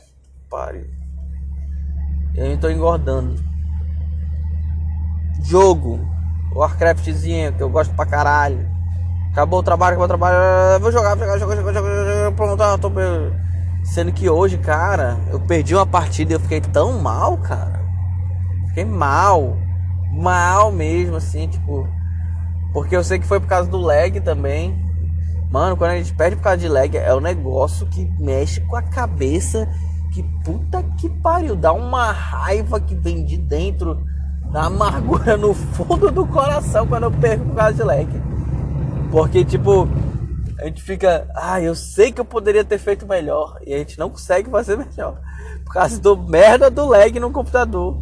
pare. 0.48 0.88
Eu 2.36 2.60
tô 2.60 2.70
engordando. 2.70 3.44
Jogo. 5.42 6.00
Warcraftzinho, 6.54 7.54
que 7.54 7.64
eu 7.64 7.72
gosto 7.72 7.96
pra 7.96 8.06
caralho. 8.06 8.70
Acabou 9.32 9.62
o 9.62 9.64
trabalho, 9.64 9.94
acabou 9.94 10.06
o 10.06 10.08
trabalho. 10.08 10.80
Vou 10.80 10.92
jogar, 10.92 11.16
vou 11.16 11.40
jogar, 11.40 11.56
jogar, 11.56 11.74
jogar, 11.74 11.74
jogar. 11.74 12.32
Pronto, 12.34 12.82
tô. 12.82 12.92
Sendo 13.84 14.12
que 14.12 14.30
hoje, 14.30 14.60
cara, 14.60 15.18
eu 15.32 15.40
perdi 15.40 15.74
uma 15.74 15.88
partida 15.88 16.34
e 16.34 16.36
eu 16.36 16.40
fiquei 16.40 16.62
tão 16.62 17.00
mal, 17.00 17.36
cara. 17.40 17.82
Fiquei 18.68 18.86
mal. 18.86 19.58
Mal 20.12 20.72
mesmo, 20.72 21.16
assim, 21.16 21.48
tipo. 21.48 21.88
Porque 22.74 22.96
eu 22.96 23.04
sei 23.04 23.20
que 23.20 23.28
foi 23.28 23.40
por 23.40 23.48
causa 23.48 23.70
do 23.70 23.78
lag 23.78 24.20
também. 24.22 24.76
Mano, 25.52 25.76
quando 25.76 25.92
a 25.92 25.98
gente 25.98 26.14
perde 26.14 26.38
por 26.38 26.44
causa 26.44 26.58
de 26.58 26.68
lag, 26.68 26.98
é 26.98 27.14
um 27.14 27.20
negócio 27.20 27.86
que 27.88 28.10
mexe 28.20 28.62
com 28.62 28.76
a 28.76 28.82
cabeça. 28.82 29.68
Que 30.14 30.24
puta 30.44 30.84
que 30.98 31.10
pariu. 31.10 31.56
Dá 31.56 31.74
uma 31.74 32.12
raiva 32.12 32.80
que 32.80 32.96
vem 32.96 33.26
de 33.26 33.38
dentro. 33.38 34.02
Da 34.52 34.64
amargura 34.64 35.38
no 35.38 35.54
fundo 35.54 36.12
do 36.12 36.26
coração 36.26 36.86
quando 36.86 37.04
eu 37.04 37.12
perco 37.12 37.46
por 37.46 37.56
causa 37.56 37.74
de 37.74 37.84
lag. 37.84 38.08
Porque, 39.10 39.44
tipo, 39.44 39.88
a 40.60 40.66
gente 40.66 40.82
fica, 40.82 41.28
ah, 41.36 41.62
eu 41.62 41.74
sei 41.74 42.12
que 42.12 42.22
eu 42.22 42.26
poderia 42.26 42.64
ter 42.64 42.78
feito 42.78 43.06
melhor. 43.06 43.60
E 43.66 43.74
a 43.74 43.78
gente 43.78 44.00
não 44.00 44.10
consegue 44.10 44.50
fazer 44.50 44.78
melhor. 44.78 45.20
Por 45.66 45.74
causa 45.74 46.00
do 46.00 46.16
merda 46.16 46.70
do 46.70 46.86
lag 46.86 47.20
no 47.20 47.32
computador. 47.32 48.02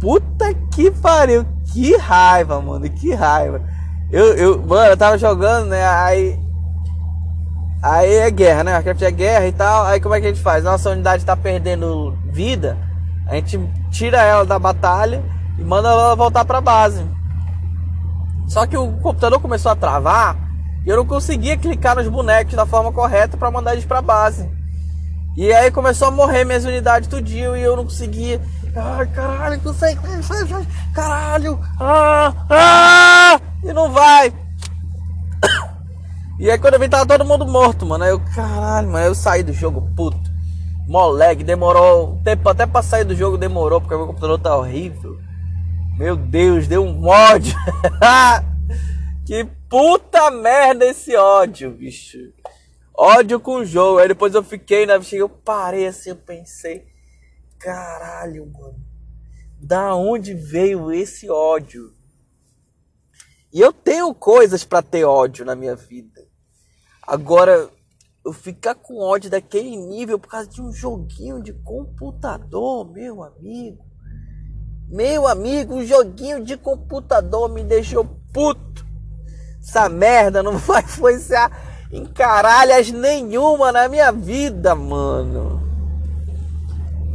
Puta 0.00 0.54
que 0.72 0.90
pariu. 0.90 1.44
Que 1.72 1.96
raiva, 1.96 2.60
mano. 2.60 2.88
Que 2.88 3.14
raiva. 3.14 3.62
Eu, 4.10 4.34
eu, 4.34 4.62
mano, 4.62 4.90
eu 4.90 4.96
tava 4.96 5.16
jogando, 5.16 5.68
né? 5.68 5.86
Aí. 5.88 6.38
Aí 7.82 8.14
é 8.14 8.30
guerra, 8.30 8.64
né? 8.64 8.72
Warcraft 8.74 9.02
é 9.02 9.10
guerra 9.10 9.46
e 9.46 9.52
tal. 9.52 9.86
Aí 9.86 10.00
como 10.00 10.14
é 10.14 10.20
que 10.20 10.26
a 10.26 10.30
gente 10.30 10.42
faz? 10.42 10.62
Nossa 10.62 10.90
unidade 10.90 11.24
tá 11.24 11.36
perdendo 11.36 12.16
vida. 12.26 12.76
A 13.26 13.34
gente 13.36 13.58
tira 13.90 14.20
ela 14.20 14.44
da 14.44 14.58
batalha 14.58 15.22
e 15.58 15.62
manda 15.62 15.88
ela 15.88 16.16
voltar 16.16 16.44
pra 16.44 16.60
base. 16.60 17.04
Só 18.48 18.66
que 18.66 18.76
o 18.76 18.92
computador 18.98 19.40
começou 19.40 19.70
a 19.70 19.76
travar 19.76 20.36
e 20.84 20.88
eu 20.88 20.96
não 20.96 21.06
conseguia 21.06 21.56
clicar 21.56 21.94
nos 21.94 22.08
bonecos 22.08 22.54
da 22.54 22.66
forma 22.66 22.90
correta 22.92 23.36
para 23.36 23.50
mandar 23.50 23.72
eles 23.72 23.84
pra 23.84 24.02
base. 24.02 24.50
E 25.36 25.52
aí 25.52 25.70
começou 25.70 26.08
a 26.08 26.10
morrer 26.10 26.44
minhas 26.44 26.64
unidades 26.64 27.08
tudinho 27.08 27.56
e 27.56 27.62
eu 27.62 27.76
não 27.76 27.84
conseguia. 27.84 28.40
Ai, 28.76 29.06
caralho, 29.08 29.60
não 29.64 29.74
sei. 29.74 29.96
Caralho! 30.94 31.60
Ah, 31.78 32.32
ah! 32.48 33.40
E 33.62 33.72
não 33.72 33.90
vai! 33.90 34.32
E 36.38 36.50
aí 36.50 36.58
quando 36.58 36.72
eu 36.72 36.80
vi 36.80 36.88
tava 36.88 37.04
todo 37.04 37.22
mundo 37.22 37.46
morto, 37.46 37.84
mano. 37.84 38.02
Aí 38.02 38.10
eu, 38.10 38.20
caralho, 38.34 38.88
mano, 38.88 39.04
eu 39.04 39.14
saí 39.14 39.42
do 39.42 39.52
jogo, 39.52 39.90
puto. 39.94 40.30
Moleque, 40.88 41.44
demorou. 41.44 42.18
Tempo 42.24 42.48
até 42.48 42.64
pra 42.64 42.80
sair 42.80 43.04
do 43.04 43.14
jogo 43.14 43.36
demorou, 43.36 43.78
porque 43.78 43.94
meu 43.94 44.06
computador 44.06 44.38
tá 44.38 44.56
horrível. 44.56 45.18
Meu 45.98 46.16
Deus, 46.16 46.66
deu 46.66 46.82
um 46.82 47.06
ódio. 47.06 47.54
que 49.26 49.46
Puta 49.70 50.32
merda 50.32 50.84
esse 50.84 51.14
ódio, 51.14 51.70
bicho. 51.70 52.18
Ódio 52.92 53.38
com 53.38 53.58
o 53.58 53.64
jogo. 53.64 54.00
Aí 54.00 54.08
depois 54.08 54.34
eu 54.34 54.42
fiquei 54.42 54.84
na 54.84 54.98
bexiga, 54.98 55.22
eu 55.22 55.28
parei 55.28 55.86
assim, 55.86 56.10
eu 56.10 56.16
pensei, 56.16 56.84
caralho, 57.60 58.50
mano. 58.50 58.80
Da 59.60 59.94
onde 59.94 60.32
veio 60.34 60.90
esse 60.90 61.30
ódio? 61.30 61.94
E 63.52 63.60
eu 63.60 63.72
tenho 63.72 64.14
coisas 64.14 64.64
para 64.64 64.82
ter 64.82 65.04
ódio 65.04 65.44
na 65.44 65.54
minha 65.54 65.76
vida. 65.76 66.26
Agora, 67.06 67.68
eu 68.24 68.32
ficar 68.32 68.74
com 68.74 68.98
ódio 68.98 69.30
daquele 69.30 69.76
nível 69.76 70.18
por 70.18 70.28
causa 70.28 70.48
de 70.48 70.62
um 70.62 70.72
joguinho 70.72 71.42
de 71.42 71.52
computador, 71.52 72.90
meu 72.90 73.22
amigo. 73.22 73.84
Meu 74.88 75.28
amigo, 75.28 75.74
um 75.74 75.84
joguinho 75.84 76.44
de 76.44 76.56
computador 76.56 77.48
me 77.48 77.62
deixou 77.62 78.04
puto. 78.32 78.86
Essa 79.60 79.88
merda 79.88 80.42
não 80.42 80.56
vai 80.58 80.82
influenciar 80.82 81.50
em 81.92 82.06
caralhas 82.06 82.90
nenhuma 82.90 83.72
na 83.72 83.88
minha 83.88 84.10
vida, 84.10 84.74
mano. 84.74 85.69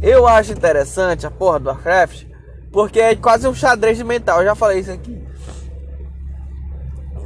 Eu 0.02 0.26
acho 0.26 0.52
interessante 0.52 1.26
a 1.26 1.30
porra 1.30 1.58
do 1.58 1.68
Warcraft, 1.68 2.24
porque 2.70 3.00
é 3.00 3.16
quase 3.16 3.48
um 3.48 3.54
xadrez 3.54 4.00
mental. 4.02 4.40
Eu 4.40 4.46
já 4.46 4.54
falei 4.54 4.80
isso 4.80 4.92
aqui. 4.92 5.26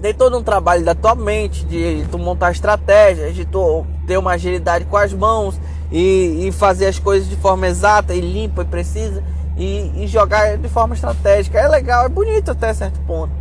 Tem 0.00 0.14
todo 0.14 0.38
um 0.38 0.42
trabalho 0.42 0.84
da 0.84 0.94
tua 0.94 1.14
mente, 1.14 1.64
de 1.66 2.06
tu 2.10 2.18
montar 2.18 2.52
estratégias, 2.52 3.34
de 3.34 3.44
tu 3.44 3.84
ter 4.06 4.16
uma 4.16 4.32
agilidade 4.32 4.86
com 4.86 4.96
as 4.96 5.12
mãos 5.12 5.60
e, 5.92 6.46
e 6.48 6.52
fazer 6.52 6.86
as 6.86 6.98
coisas 6.98 7.28
de 7.28 7.36
forma 7.36 7.66
exata 7.66 8.14
e 8.14 8.20
limpa 8.20 8.62
e 8.62 8.64
precisa 8.64 9.22
e, 9.58 10.04
e 10.04 10.06
jogar 10.06 10.56
de 10.56 10.68
forma 10.68 10.94
estratégica. 10.94 11.58
É 11.58 11.68
legal, 11.68 12.06
é 12.06 12.08
bonito 12.08 12.52
até 12.52 12.72
certo 12.72 12.98
ponto. 13.00 13.32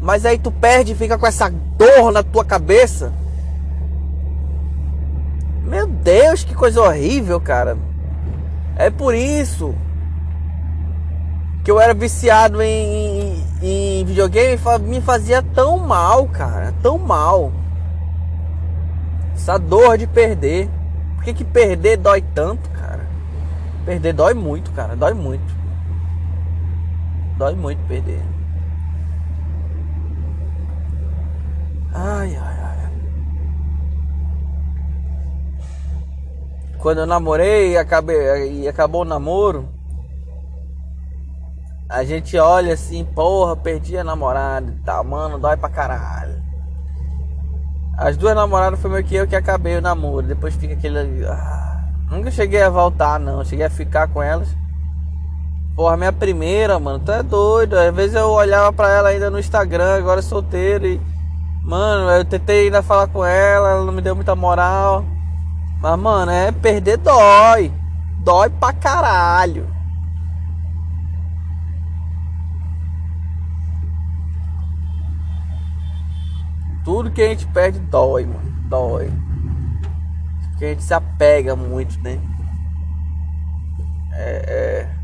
Mas 0.00 0.24
aí 0.24 0.38
tu 0.38 0.52
perde 0.52 0.92
e 0.92 0.96
fica 0.96 1.18
com 1.18 1.26
essa 1.26 1.48
dor 1.50 2.12
na 2.12 2.22
tua 2.22 2.44
cabeça. 2.44 3.12
Meu 5.64 5.86
Deus, 5.86 6.44
que 6.44 6.54
coisa 6.54 6.80
horrível, 6.82 7.40
cara. 7.40 7.76
É 8.76 8.90
por 8.90 9.14
isso 9.14 9.74
que 11.64 11.70
eu 11.70 11.80
era 11.80 11.94
viciado 11.94 12.60
em, 12.60 13.36
em, 13.62 14.00
em 14.00 14.04
videogame 14.04 14.58
me 14.80 15.00
fazia 15.00 15.42
tão 15.42 15.78
mal, 15.78 16.26
cara. 16.28 16.74
Tão 16.82 16.98
mal. 16.98 17.52
Essa 19.34 19.58
dor 19.58 19.96
de 19.96 20.06
perder. 20.06 20.68
Por 21.16 21.24
que, 21.24 21.34
que 21.34 21.44
perder 21.44 21.98
dói 21.98 22.22
tanto, 22.34 22.68
cara? 22.70 23.06
Perder 23.84 24.12
dói 24.12 24.34
muito, 24.34 24.72
cara. 24.72 24.96
Dói 24.96 25.14
muito. 25.14 25.54
Dói 27.36 27.54
muito 27.54 27.78
perder. 27.86 28.22
Ai, 31.94 32.36
ai, 32.36 32.56
ai. 32.62 32.71
Quando 36.82 36.98
eu 36.98 37.06
namorei 37.06 37.70
e, 37.70 37.78
acabei, 37.78 38.62
e 38.62 38.68
acabou 38.68 39.02
o 39.02 39.04
namoro, 39.04 39.68
a 41.88 42.02
gente 42.02 42.36
olha 42.36 42.74
assim, 42.74 43.04
porra, 43.04 43.54
perdi 43.54 43.96
a 43.96 44.02
namorada 44.02 44.68
e 44.68 44.84
tal, 44.84 45.04
mano, 45.04 45.38
dói 45.38 45.56
pra 45.56 45.68
caralho. 45.68 46.42
As 47.96 48.16
duas 48.16 48.34
namoradas 48.34 48.80
foi 48.80 48.90
meio 48.90 49.04
que 49.04 49.14
eu 49.14 49.28
que 49.28 49.36
acabei 49.36 49.76
o 49.76 49.80
namoro, 49.80 50.26
depois 50.26 50.56
fica 50.56 50.74
aquele. 50.74 51.24
Ah, 51.24 51.84
nunca 52.10 52.32
cheguei 52.32 52.62
a 52.62 52.68
voltar, 52.68 53.20
não, 53.20 53.44
cheguei 53.44 53.66
a 53.66 53.70
ficar 53.70 54.08
com 54.08 54.20
elas. 54.20 54.48
Porra, 55.76 55.96
minha 55.96 56.12
primeira, 56.12 56.80
mano, 56.80 56.98
tu 56.98 57.12
é 57.12 57.22
doido. 57.22 57.74
Às 57.74 57.94
vezes 57.94 58.16
eu 58.16 58.28
olhava 58.28 58.72
pra 58.72 58.90
ela 58.90 59.10
ainda 59.10 59.30
no 59.30 59.38
Instagram, 59.38 59.98
agora 59.98 60.20
solteiro 60.20 60.86
e. 60.86 61.00
Mano, 61.62 62.10
eu 62.10 62.24
tentei 62.24 62.64
ainda 62.64 62.82
falar 62.82 63.06
com 63.06 63.24
ela, 63.24 63.70
ela 63.70 63.84
não 63.84 63.92
me 63.92 64.02
deu 64.02 64.16
muita 64.16 64.34
moral. 64.34 65.04
Mas, 65.82 65.98
mano, 65.98 66.30
é 66.30 66.52
perder 66.52 66.96
dói. 66.96 67.72
Dói 68.20 68.48
pra 68.48 68.72
caralho. 68.72 69.66
Tudo 76.84 77.10
que 77.10 77.20
a 77.20 77.28
gente 77.28 77.48
perde 77.48 77.80
dói, 77.80 78.24
mano. 78.26 78.52
Dói. 78.68 79.12
Porque 80.50 80.66
a 80.66 80.68
gente 80.68 80.84
se 80.84 80.94
apega 80.94 81.56
muito, 81.56 82.00
né? 82.00 82.20
É, 84.12 84.86
é 84.86 84.94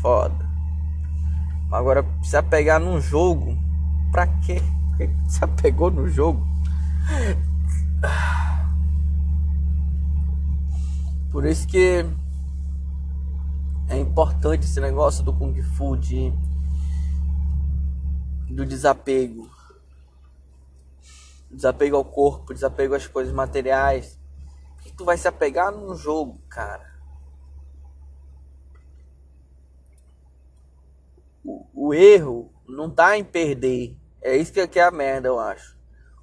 foda. 0.00 0.48
Agora, 1.70 2.02
se 2.22 2.34
apegar 2.34 2.80
num 2.80 2.98
jogo, 2.98 3.58
pra 4.10 4.26
quê? 4.26 4.62
Por 4.88 4.96
que 4.96 5.10
se 5.28 5.44
apegou 5.44 5.90
no 5.90 6.08
jogo? 6.08 6.46
Por 11.34 11.44
isso 11.46 11.66
que 11.66 12.06
é 13.88 13.98
importante 13.98 14.66
esse 14.66 14.80
negócio 14.80 15.24
do 15.24 15.36
Kung 15.36 15.60
Fu 15.62 15.96
de, 15.96 16.32
do 18.48 18.64
desapego. 18.64 19.50
Desapego 21.50 21.96
ao 21.96 22.04
corpo, 22.04 22.54
desapego 22.54 22.94
às 22.94 23.08
coisas 23.08 23.34
materiais. 23.34 24.16
Por 24.76 24.84
que 24.84 24.92
tu 24.92 25.04
vai 25.04 25.18
se 25.18 25.26
apegar 25.26 25.72
num 25.72 25.96
jogo, 25.96 26.40
cara? 26.48 26.88
O, 31.44 31.66
o 31.74 31.92
erro 31.92 32.48
não 32.68 32.88
tá 32.88 33.18
em 33.18 33.24
perder. 33.24 33.98
É 34.22 34.36
isso 34.36 34.52
que 34.52 34.78
é 34.78 34.84
a 34.84 34.92
merda, 34.92 35.26
eu 35.26 35.40
acho. 35.40 35.76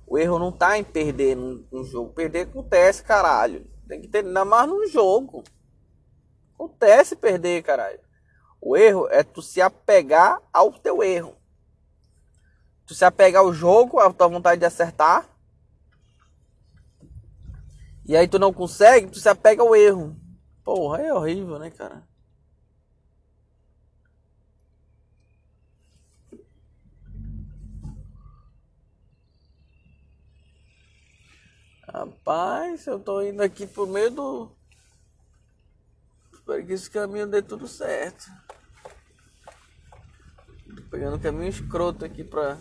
O 0.08 0.18
erro 0.18 0.40
não 0.40 0.54
tá 0.54 0.78
em 0.78 0.86
perder 0.86 1.36
num, 1.36 1.66
num 1.70 1.84
jogo. 1.84 2.14
Perder 2.14 2.48
acontece, 2.48 3.04
caralho. 3.04 3.70
Tem 3.92 4.00
que 4.00 4.08
ter 4.08 4.24
ainda 4.24 4.46
mais 4.46 4.70
no 4.70 4.88
jogo. 4.88 5.44
Acontece 6.54 7.14
perder, 7.14 7.62
caralho. 7.62 8.00
O 8.62 8.78
erro 8.78 9.06
é 9.10 9.22
tu 9.22 9.42
se 9.42 9.60
apegar 9.60 10.42
ao 10.54 10.72
teu 10.72 11.04
erro. 11.04 11.36
Tu 12.86 12.96
se 12.96 13.04
apegar 13.04 13.42
ao 13.42 13.52
jogo, 13.52 14.00
à 14.00 14.10
tua 14.14 14.30
vontade 14.30 14.60
de 14.60 14.66
acertar. 14.66 15.28
E 18.06 18.16
aí 18.16 18.30
tu 18.30 18.40
não 18.40 18.54
consegue, 18.54 19.12
tu 19.12 19.20
se 19.20 19.28
apega 19.28 19.62
ao 19.62 19.76
erro. 19.76 20.16
Porra, 20.64 21.02
é 21.02 21.14
horrível, 21.14 21.60
né, 21.60 21.70
cara? 21.70 22.08
Rapaz, 31.94 32.88
eu 32.88 32.98
tô 32.98 33.22
indo 33.22 33.44
aqui 33.44 33.68
por 33.68 33.86
meio 33.86 34.10
do. 34.10 34.56
Espero 36.32 36.66
que 36.66 36.72
esse 36.72 36.90
caminho 36.90 37.28
dê 37.28 37.42
tudo 37.42 37.68
certo. 37.68 38.32
Tô 40.74 40.84
pegando 40.90 41.18
um 41.18 41.20
caminho 41.20 41.50
escroto 41.50 42.06
aqui 42.06 42.24
pra 42.24 42.58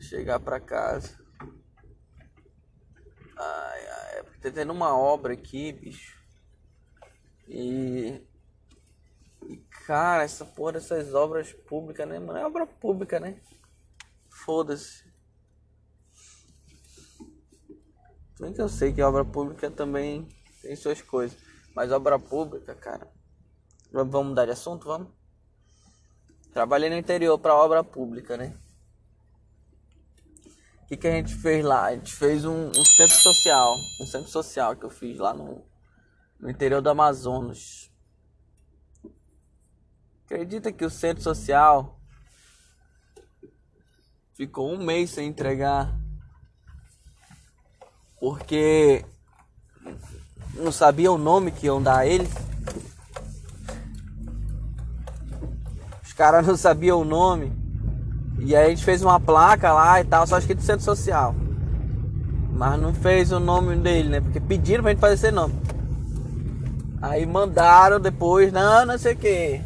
chegar 0.00 0.40
pra 0.40 0.58
casa. 0.58 1.16
Ai, 3.38 3.86
ai, 3.86 4.18
é 4.18 4.22
tá 4.40 4.50
tendo 4.50 4.72
uma 4.72 4.98
obra 4.98 5.32
aqui, 5.32 5.70
bicho. 5.70 6.20
E. 7.46 8.26
E 9.46 9.56
cara, 9.86 10.24
essa 10.24 10.44
porra 10.44 10.72
dessas 10.72 11.14
obras 11.14 11.52
públicas, 11.52 12.08
né, 12.08 12.18
mano? 12.18 12.40
É 12.40 12.44
obra 12.44 12.66
pública, 12.66 13.20
né? 13.20 13.40
Foda-se. 14.28 15.11
Bem 18.40 18.52
que 18.52 18.60
eu 18.60 18.68
sei 18.68 18.92
que 18.92 19.02
obra 19.02 19.24
pública 19.24 19.70
também 19.70 20.26
tem 20.62 20.74
suas 20.74 21.02
coisas. 21.02 21.36
Mas 21.74 21.92
obra 21.92 22.18
pública, 22.18 22.74
cara. 22.74 23.10
Vamos 23.92 24.26
mudar 24.26 24.46
de 24.46 24.52
assunto? 24.52 24.86
Vamos? 24.86 25.08
Trabalhei 26.52 26.90
no 26.90 26.96
interior 26.96 27.38
para 27.38 27.54
obra 27.54 27.82
pública, 27.82 28.36
né? 28.36 28.56
O 30.82 30.86
que, 30.86 30.96
que 30.96 31.08
a 31.08 31.12
gente 31.12 31.34
fez 31.34 31.64
lá? 31.64 31.86
A 31.86 31.94
gente 31.94 32.14
fez 32.14 32.44
um, 32.44 32.68
um, 32.68 32.84
centro 32.84 33.16
social. 33.16 33.74
Um 34.00 34.06
centro 34.06 34.30
social 34.30 34.76
que 34.76 34.84
eu 34.84 34.90
fiz 34.90 35.18
lá 35.18 35.32
no, 35.32 35.64
no 36.38 36.50
interior 36.50 36.82
do 36.82 36.90
Amazonas. 36.90 37.90
Acredita 40.24 40.72
que 40.72 40.84
o 40.84 40.90
centro 40.90 41.22
social 41.22 41.98
ficou 44.34 44.70
um 44.70 44.82
mês 44.82 45.10
sem 45.10 45.28
entregar 45.28 46.01
porque 48.22 49.04
não 50.54 50.70
sabia 50.70 51.10
o 51.10 51.18
nome 51.18 51.50
que 51.50 51.66
iam 51.66 51.82
dar 51.82 51.96
a 51.96 52.06
eles. 52.06 52.30
Os 56.04 56.12
caras 56.12 56.46
não 56.46 56.56
sabiam 56.56 57.00
o 57.00 57.04
nome. 57.04 57.52
E 58.38 58.54
aí 58.54 58.66
a 58.66 58.68
gente 58.68 58.84
fez 58.84 59.02
uma 59.02 59.18
placa 59.18 59.72
lá 59.72 60.00
e 60.00 60.04
tal, 60.04 60.24
só 60.24 60.38
escrito 60.38 60.62
centro 60.62 60.84
social. 60.84 61.34
Mas 62.52 62.80
não 62.80 62.94
fez 62.94 63.32
o 63.32 63.40
nome 63.40 63.74
dele, 63.74 64.08
né? 64.08 64.20
Porque 64.20 64.38
pediram 64.38 64.84
pra 64.84 64.92
gente 64.92 65.00
fazer 65.00 65.14
esse 65.14 65.30
nome. 65.32 65.60
Aí 67.02 67.26
mandaram 67.26 67.98
depois, 67.98 68.52
não, 68.52 68.86
não 68.86 68.98
sei 68.98 69.14
o 69.14 69.16
que. 69.16 69.60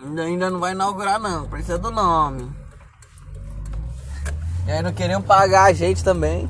Ainda 0.00 0.50
não 0.50 0.60
vai 0.60 0.70
inaugurar 0.70 1.18
não, 1.18 1.48
precisa 1.48 1.78
do 1.78 1.90
nome. 1.90 2.59
E 4.66 4.70
aí 4.70 4.82
não 4.82 4.92
queriam 4.92 5.22
pagar 5.22 5.64
a 5.64 5.72
gente 5.72 6.04
também. 6.04 6.48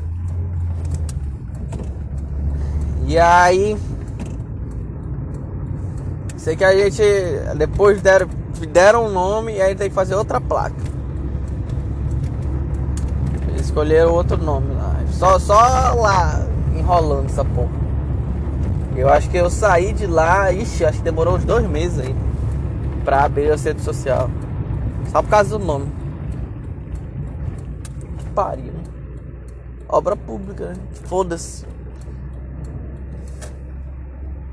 E 3.06 3.18
aí. 3.18 3.76
Sei 6.36 6.56
que 6.56 6.64
a 6.64 6.72
gente 6.74 7.02
depois 7.56 8.00
deram, 8.00 8.28
deram 8.72 9.06
um 9.06 9.10
nome 9.10 9.56
e 9.56 9.60
aí 9.60 9.74
tem 9.74 9.88
que 9.88 9.94
fazer 9.94 10.14
outra 10.14 10.40
placa. 10.40 10.76
Eles 13.48 13.66
escolheram 13.66 14.12
outro 14.12 14.36
nome 14.36 14.74
lá. 14.74 14.96
Só, 15.12 15.38
só 15.38 15.92
lá 15.94 16.46
enrolando 16.74 17.26
essa 17.26 17.44
porra. 17.44 17.80
Eu 18.96 19.08
acho 19.08 19.28
que 19.28 19.36
eu 19.36 19.50
saí 19.50 19.92
de 19.92 20.06
lá, 20.06 20.52
ixi, 20.52 20.84
acho 20.84 20.98
que 20.98 21.04
demorou 21.04 21.36
uns 21.36 21.44
dois 21.44 21.66
meses 21.66 21.98
aí 21.98 22.14
pra 23.04 23.24
abrir 23.24 23.50
o 23.50 23.58
centro 23.58 23.82
social. 23.82 24.30
Só 25.10 25.22
por 25.22 25.28
causa 25.28 25.58
do 25.58 25.64
nome 25.64 25.99
pariu. 28.40 28.72
Obra 29.86 30.16
pública, 30.16 30.68
né? 30.68 30.76
Foda-se. 31.04 31.66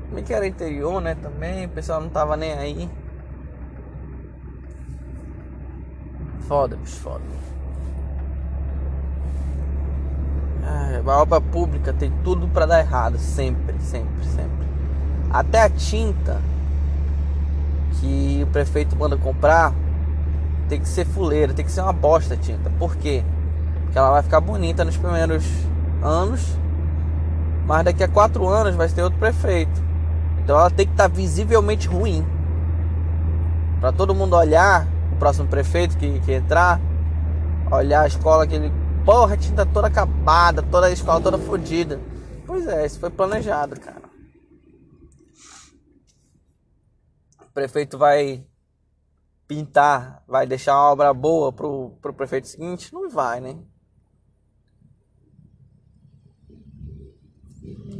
Como 0.06 0.18
é 0.18 0.22
que 0.22 0.34
era 0.34 0.46
interior, 0.46 1.00
né? 1.00 1.14
Também, 1.14 1.64
o 1.64 1.68
pessoal 1.70 2.00
não 2.00 2.10
tava 2.10 2.36
nem 2.36 2.52
aí. 2.52 2.90
Foda, 6.40 6.76
bicho, 6.76 6.96
foda. 6.96 7.38
a 11.06 11.22
obra 11.22 11.40
pública 11.40 11.92
tem 11.94 12.12
tudo 12.22 12.46
para 12.48 12.66
dar 12.66 12.80
errado, 12.80 13.18
sempre, 13.18 13.74
sempre, 13.80 14.24
sempre. 14.26 14.68
Até 15.30 15.62
a 15.62 15.70
tinta 15.70 16.38
que 17.98 18.40
o 18.42 18.46
prefeito 18.48 18.94
manda 18.94 19.16
comprar 19.16 19.72
tem 20.68 20.80
que 20.80 20.88
ser 20.88 21.06
fuleira, 21.06 21.54
tem 21.54 21.64
que 21.64 21.72
ser 21.72 21.80
uma 21.80 21.94
bosta 21.94 22.34
a 22.34 22.36
tinta. 22.36 22.70
Por 22.78 22.94
quê? 22.96 23.24
Ela 23.98 24.10
vai 24.12 24.22
ficar 24.22 24.40
bonita 24.40 24.84
nos 24.84 24.96
primeiros 24.96 25.44
anos, 26.02 26.56
mas 27.66 27.84
daqui 27.84 28.02
a 28.04 28.08
quatro 28.08 28.46
anos 28.46 28.74
vai 28.76 28.88
ter 28.88 29.02
outro 29.02 29.18
prefeito. 29.18 29.82
Então 30.42 30.58
ela 30.58 30.70
tem 30.70 30.86
que 30.86 30.92
estar 30.92 31.08
visivelmente 31.08 31.88
ruim. 31.88 32.24
Para 33.80 33.92
todo 33.92 34.14
mundo 34.14 34.36
olhar, 34.36 34.86
o 35.12 35.16
próximo 35.16 35.48
prefeito 35.48 35.98
que, 35.98 36.20
que 36.20 36.32
entrar, 36.32 36.80
olhar 37.70 38.02
a 38.02 38.06
escola 38.06 38.46
que 38.46 38.54
ele. 38.54 38.72
Porra, 39.04 39.34
a 39.34 39.36
tinta 39.36 39.66
toda 39.66 39.88
acabada, 39.88 40.62
toda 40.62 40.86
a 40.86 40.90
escola 40.90 41.20
toda 41.20 41.38
fodida. 41.38 42.00
Pois 42.46 42.66
é, 42.66 42.86
isso 42.86 43.00
foi 43.00 43.10
planejado, 43.10 43.78
cara. 43.80 44.02
O 47.42 47.52
prefeito 47.52 47.98
vai 47.98 48.44
pintar, 49.46 50.22
vai 50.28 50.46
deixar 50.46 50.74
uma 50.74 50.92
obra 50.92 51.12
boa 51.12 51.52
pro, 51.52 51.98
pro 52.00 52.14
prefeito 52.14 52.46
seguinte? 52.46 52.92
Não 52.92 53.10
vai, 53.10 53.40
né? 53.40 53.58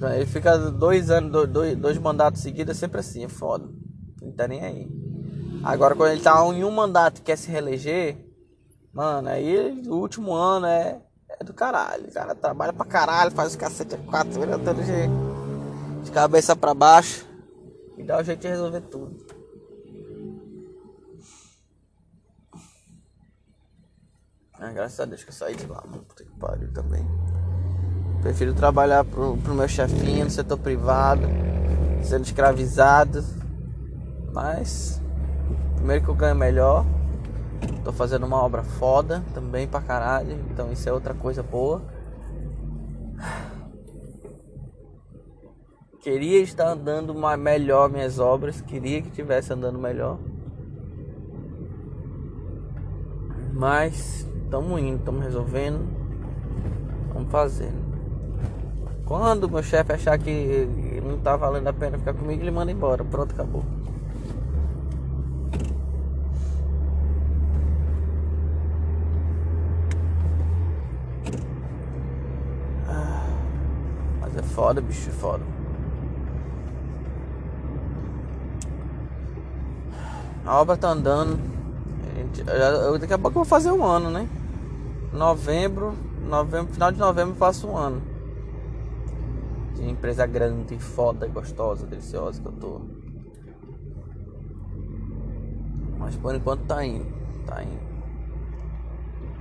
Ele 0.01 0.27
fica 0.27 0.57
dois 0.57 1.11
anos, 1.11 1.49
dois, 1.49 1.77
dois 1.77 1.99
mandatos 1.99 2.41
seguidos, 2.43 2.77
é 2.77 2.79
sempre 2.79 3.01
assim, 3.01 3.25
é 3.25 3.29
foda. 3.29 3.69
Não 4.23 4.33
tá 4.33 4.47
nem 4.47 4.65
aí. 4.65 4.89
Agora 5.65 5.95
quando 5.95 6.13
ele 6.13 6.21
tá 6.21 6.41
em 6.55 6.63
um 6.65 6.71
mandato 6.71 7.19
e 7.19 7.23
quer 7.23 7.37
se 7.37 7.51
reeleger, 7.51 8.17
mano, 8.93 9.29
aí 9.29 9.83
o 9.89 9.97
último 9.97 10.33
ano 10.33 10.67
é, 10.67 11.03
é 11.29 11.45
do 11.45 11.53
caralho. 11.53 12.07
O 12.07 12.13
cara 12.13 12.35
trabalha 12.35 12.73
pra 12.73 12.87
caralho, 12.87 13.33
faz 13.33 13.55
o 13.55 13.59
cacete 13.59 13.97
a 13.97 13.99
quatro, 13.99 14.41
vira 14.41 14.59
todo. 14.59 14.81
De 16.05 16.11
cabeça 16.13 16.55
pra 16.55 16.75
baixo. 16.75 17.27
E 17.97 18.05
dá 18.05 18.19
o 18.19 18.23
jeito 18.23 18.41
de 18.41 18.49
resolver 18.49 18.83
tudo. 18.83 19.27
Ah, 24.61 24.73
graças 24.73 24.99
a 25.01 25.05
Deus 25.05 25.23
que 25.23 25.31
eu 25.31 25.35
saí 25.35 25.57
de 25.57 25.67
lá, 25.67 25.83
mano. 25.85 26.05
Puta 26.05 26.25
que 26.25 26.31
pariu 26.39 26.73
também. 26.73 27.05
Prefiro 28.23 28.53
trabalhar 28.53 29.05
pro, 29.05 29.37
pro 29.37 29.55
meu 29.55 29.69
chefinho 29.69 30.25
no 30.25 30.31
setor 30.31 30.59
privado, 30.59 31.23
sendo 32.03 32.25
escravizado. 32.25 33.25
Mas, 34.33 35.01
primeiro 35.77 36.05
que 36.05 36.11
eu 36.11 36.15
ganho 36.15 36.35
melhor. 36.35 36.85
Tô 37.85 37.93
fazendo 37.93 38.27
uma 38.27 38.43
obra 38.43 38.63
foda 38.63 39.23
também 39.33 39.67
pra 39.67 39.81
caralho. 39.81 40.39
Então 40.51 40.71
isso 40.73 40.89
é 40.89 40.93
outra 40.93 41.15
coisa 41.15 41.43
boa. 41.43 41.83
Queria 46.01 46.41
estar 46.41 46.69
andando 46.69 47.15
melhor 47.37 47.91
minhas 47.91 48.19
obras. 48.19 48.61
Queria 48.61 49.03
que 49.03 49.11
tivesse 49.11 49.53
andando 49.53 49.79
melhor. 49.79 50.19
Mas 53.53 54.27
estamos 54.45 54.81
indo, 54.81 54.99
estamos 54.99 55.25
resolvendo. 55.25 55.81
Vamos 57.13 57.31
fazendo. 57.31 57.88
Quando 59.09 59.49
meu 59.49 59.63
chefe 59.63 59.95
achar 59.95 60.19
que 60.19 60.69
não 61.03 61.17
tá 61.17 61.35
valendo 61.35 61.67
a 61.67 61.73
pena 61.73 61.97
ficar 61.97 62.13
comigo, 62.13 62.43
ele 62.43 62.51
manda 62.51 62.71
embora. 62.71 63.03
Pronto, 63.03 63.33
acabou. 63.33 63.65
Ah, 72.87 73.25
mas 74.21 74.37
é 74.37 74.43
foda, 74.43 74.83
bicho, 74.83 75.09
é 75.09 75.13
foda. 75.13 75.43
A 80.45 80.61
obra 80.61 80.77
tá 80.77 80.89
andando. 80.89 81.41
daqui 83.01 83.15
a 83.15 83.19
pouco 83.19 83.39
eu 83.39 83.43
vou 83.43 83.45
fazer 83.47 83.73
um 83.73 83.83
ano, 83.83 84.11
né? 84.11 84.29
Novembro, 85.15 85.95
novembro, 86.29 86.75
final 86.75 86.93
de 86.93 86.99
novembro 86.99 87.33
eu 87.33 87.39
faço 87.39 87.67
um 87.67 87.75
ano 87.75 88.08
de 89.79 89.89
empresa 89.89 90.27
grande, 90.27 90.79
foda, 90.79 91.27
gostosa, 91.27 91.87
deliciosa 91.87 92.41
que 92.41 92.47
eu 92.47 92.53
tô. 92.53 92.81
Mas 95.99 96.17
por 96.17 96.35
enquanto 96.35 96.65
tá 96.65 96.85
indo, 96.85 97.07
tá 97.47 97.63
indo. 97.63 97.89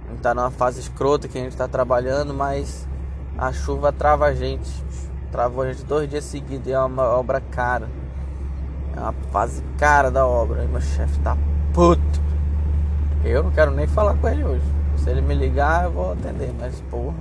A 0.06 0.12
gente 0.12 0.22
tá 0.22 0.34
numa 0.34 0.52
fase 0.52 0.80
escrota 0.80 1.28
que 1.28 1.38
a 1.38 1.42
gente 1.42 1.58
tá 1.58 1.68
trabalhando, 1.68 2.34
mas 2.34 2.88
a 3.38 3.52
chuva 3.52 3.92
trava 3.92 4.26
a 4.26 4.34
gente. 4.34 4.72
Travou 5.32 5.64
a 5.64 5.72
gente 5.72 5.84
dois 5.86 6.10
dias 6.10 6.24
seguidos 6.24 6.68
e 6.68 6.72
é 6.72 6.80
uma 6.80 7.04
obra 7.04 7.42
cara. 7.42 7.90
É 8.96 9.00
uma 9.00 9.14
fase 9.32 9.62
cara 9.78 10.10
da 10.10 10.26
obra. 10.26 10.64
E 10.64 10.68
meu 10.68 10.82
chefe 10.82 11.20
tá 11.20 11.38
puto. 11.74 12.22
Eu 13.24 13.44
não 13.44 13.52
quero 13.52 13.72
nem 13.72 13.86
falar 13.86 14.16
com 14.16 14.28
ele 14.30 14.44
hoje. 14.44 14.66
Se 14.98 15.10
ele 15.10 15.22
me 15.22 15.36
ligar, 15.36 15.86
eu 15.86 15.92
vou 15.92 16.14
atender, 16.14 16.54
mas 16.58 16.82
porra. 16.90 17.16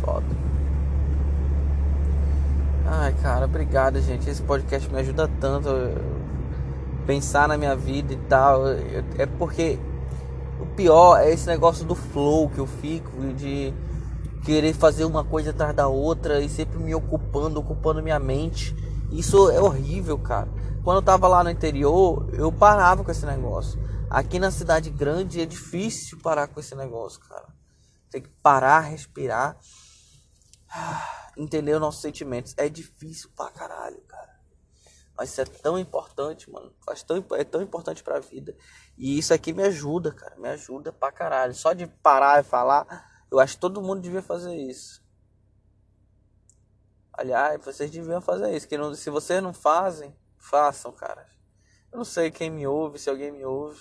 Foda. 0.00 0.37
Ai, 2.90 3.12
cara, 3.20 3.44
obrigado, 3.44 4.00
gente. 4.00 4.30
Esse 4.30 4.42
podcast 4.42 4.90
me 4.90 4.98
ajuda 4.98 5.28
tanto 5.38 5.68
pensar 7.06 7.46
na 7.46 7.58
minha 7.58 7.76
vida 7.76 8.14
e 8.14 8.16
tal. 8.16 8.62
É 9.18 9.26
porque 9.26 9.78
o 10.58 10.64
pior 10.74 11.18
é 11.18 11.30
esse 11.30 11.46
negócio 11.46 11.84
do 11.84 11.94
flow 11.94 12.48
que 12.48 12.58
eu 12.58 12.66
fico 12.66 13.34
de 13.34 13.74
querer 14.42 14.72
fazer 14.72 15.04
uma 15.04 15.22
coisa 15.22 15.50
atrás 15.50 15.76
da 15.76 15.86
outra 15.86 16.40
e 16.40 16.48
sempre 16.48 16.78
me 16.78 16.94
ocupando, 16.94 17.60
ocupando 17.60 18.02
minha 18.02 18.18
mente. 18.18 18.74
Isso 19.12 19.50
é 19.50 19.60
horrível, 19.60 20.18
cara. 20.18 20.48
Quando 20.82 20.96
eu 20.96 21.02
tava 21.02 21.28
lá 21.28 21.44
no 21.44 21.50
interior, 21.50 22.26
eu 22.32 22.50
parava 22.50 23.04
com 23.04 23.10
esse 23.10 23.26
negócio. 23.26 23.78
Aqui 24.08 24.38
na 24.38 24.50
cidade 24.50 24.88
grande 24.88 25.42
é 25.42 25.44
difícil 25.44 26.18
parar 26.22 26.48
com 26.48 26.58
esse 26.58 26.74
negócio, 26.74 27.20
cara. 27.28 27.48
Tem 28.10 28.22
que 28.22 28.30
parar, 28.42 28.80
respirar. 28.80 29.58
Entender 31.38 31.72
os 31.74 31.80
nossos 31.80 32.02
sentimentos. 32.02 32.52
É 32.56 32.68
difícil 32.68 33.30
pra 33.36 33.48
caralho, 33.50 34.00
cara. 34.02 34.36
Mas 35.16 35.30
isso 35.30 35.40
é 35.40 35.44
tão 35.44 35.78
importante, 35.78 36.50
mano. 36.50 36.74
Faz 36.84 37.04
tão, 37.04 37.24
é 37.32 37.44
tão 37.44 37.62
importante 37.62 38.02
pra 38.02 38.18
vida. 38.18 38.56
E 38.96 39.16
isso 39.18 39.32
aqui 39.32 39.52
me 39.52 39.62
ajuda, 39.62 40.12
cara. 40.12 40.36
Me 40.36 40.48
ajuda 40.48 40.92
pra 40.92 41.12
caralho. 41.12 41.54
Só 41.54 41.72
de 41.72 41.86
parar 41.86 42.40
e 42.40 42.44
falar, 42.44 43.24
eu 43.30 43.38
acho 43.38 43.54
que 43.54 43.60
todo 43.60 43.80
mundo 43.80 44.00
devia 44.00 44.22
fazer 44.22 44.54
isso. 44.54 45.00
Aliás, 47.12 47.64
vocês 47.64 47.90
deviam 47.90 48.20
fazer 48.20 48.56
isso. 48.56 48.66
Que 48.66 48.76
não, 48.76 48.92
se 48.94 49.08
vocês 49.08 49.40
não 49.40 49.52
fazem, 49.52 50.16
façam, 50.36 50.90
cara. 50.92 51.24
Eu 51.92 51.98
não 51.98 52.04
sei 52.04 52.32
quem 52.32 52.50
me 52.50 52.66
ouve, 52.66 52.98
se 52.98 53.08
alguém 53.08 53.30
me 53.30 53.44
ouve. 53.44 53.80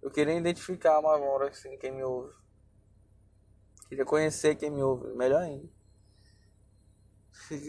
Eu 0.00 0.10
queria 0.10 0.34
identificar 0.34 1.00
uma 1.00 1.14
agora 1.14 1.48
assim, 1.48 1.76
quem 1.78 1.90
me 1.90 2.02
ouve. 2.02 2.32
Queria 3.88 4.04
conhecer 4.04 4.54
quem 4.54 4.70
me 4.70 4.82
ouve. 4.82 5.14
Melhor 5.14 5.42
ainda. 5.42 5.81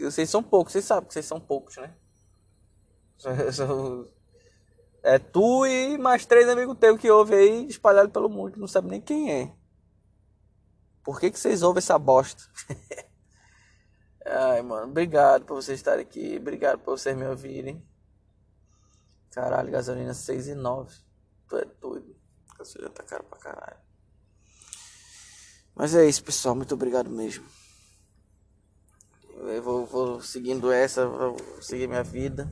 Vocês 0.00 0.30
são 0.30 0.42
poucos, 0.42 0.72
vocês 0.72 0.84
sabem 0.84 1.06
que 1.06 1.14
vocês 1.14 1.26
são 1.26 1.40
poucos, 1.40 1.76
né? 1.76 1.94
É 5.06 5.18
tu 5.18 5.66
e 5.66 5.98
mais 5.98 6.24
três 6.24 6.48
amigos 6.48 6.78
teus 6.78 6.98
que 6.98 7.10
ouvem 7.10 7.38
aí 7.38 7.66
espalhado 7.66 8.08
pelo 8.08 8.26
mundo, 8.26 8.58
não 8.58 8.66
sabe 8.66 8.88
nem 8.88 9.02
quem 9.02 9.30
é. 9.30 9.54
Por 11.02 11.20
que, 11.20 11.30
que 11.30 11.38
vocês 11.38 11.62
ouvem 11.62 11.78
essa 11.78 11.98
bosta? 11.98 12.42
Ai, 14.24 14.62
mano, 14.62 14.90
obrigado 14.90 15.44
por 15.44 15.56
vocês 15.56 15.78
estarem 15.78 16.02
aqui. 16.02 16.38
Obrigado 16.40 16.78
por 16.78 16.98
vocês 16.98 17.14
me 17.14 17.26
ouvirem. 17.26 17.86
Caralho, 19.30 19.70
gasolina 19.70 20.14
6 20.14 20.48
e 20.48 20.54
9. 20.54 20.96
Tu 21.48 21.58
é 21.58 21.64
doido. 21.66 22.16
Gasolina 22.56 22.90
tá 22.90 23.02
caro 23.02 23.24
pra 23.24 23.38
caralho. 23.38 23.80
Mas 25.74 25.94
é 25.94 26.06
isso, 26.06 26.24
pessoal. 26.24 26.54
Muito 26.54 26.72
obrigado 26.72 27.10
mesmo. 27.10 27.44
Eu 29.46 29.62
vou, 29.62 29.84
vou 29.84 30.20
seguindo 30.22 30.72
essa, 30.72 31.06
vou 31.06 31.36
seguir 31.60 31.86
minha 31.86 32.02
vida. 32.02 32.50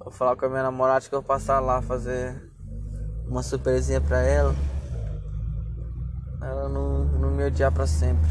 Vou 0.00 0.10
falar 0.10 0.34
com 0.34 0.44
a 0.46 0.48
minha 0.48 0.62
namorada 0.64 1.08
que 1.08 1.14
eu 1.14 1.20
vou 1.20 1.26
passar 1.26 1.60
lá 1.60 1.80
fazer 1.80 2.50
uma 3.28 3.42
surpresinha 3.42 4.00
pra 4.00 4.20
ela. 4.20 4.54
Ela 6.42 6.68
não, 6.68 7.04
não 7.04 7.30
me 7.30 7.44
odiar 7.44 7.70
pra 7.70 7.86
sempre. 7.86 8.28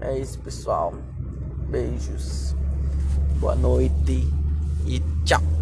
É 0.00 0.16
isso, 0.16 0.38
pessoal. 0.38 0.94
Beijos. 1.68 2.54
Boa 3.40 3.56
noite 3.56 4.28
e 4.86 5.00
tchau. 5.24 5.53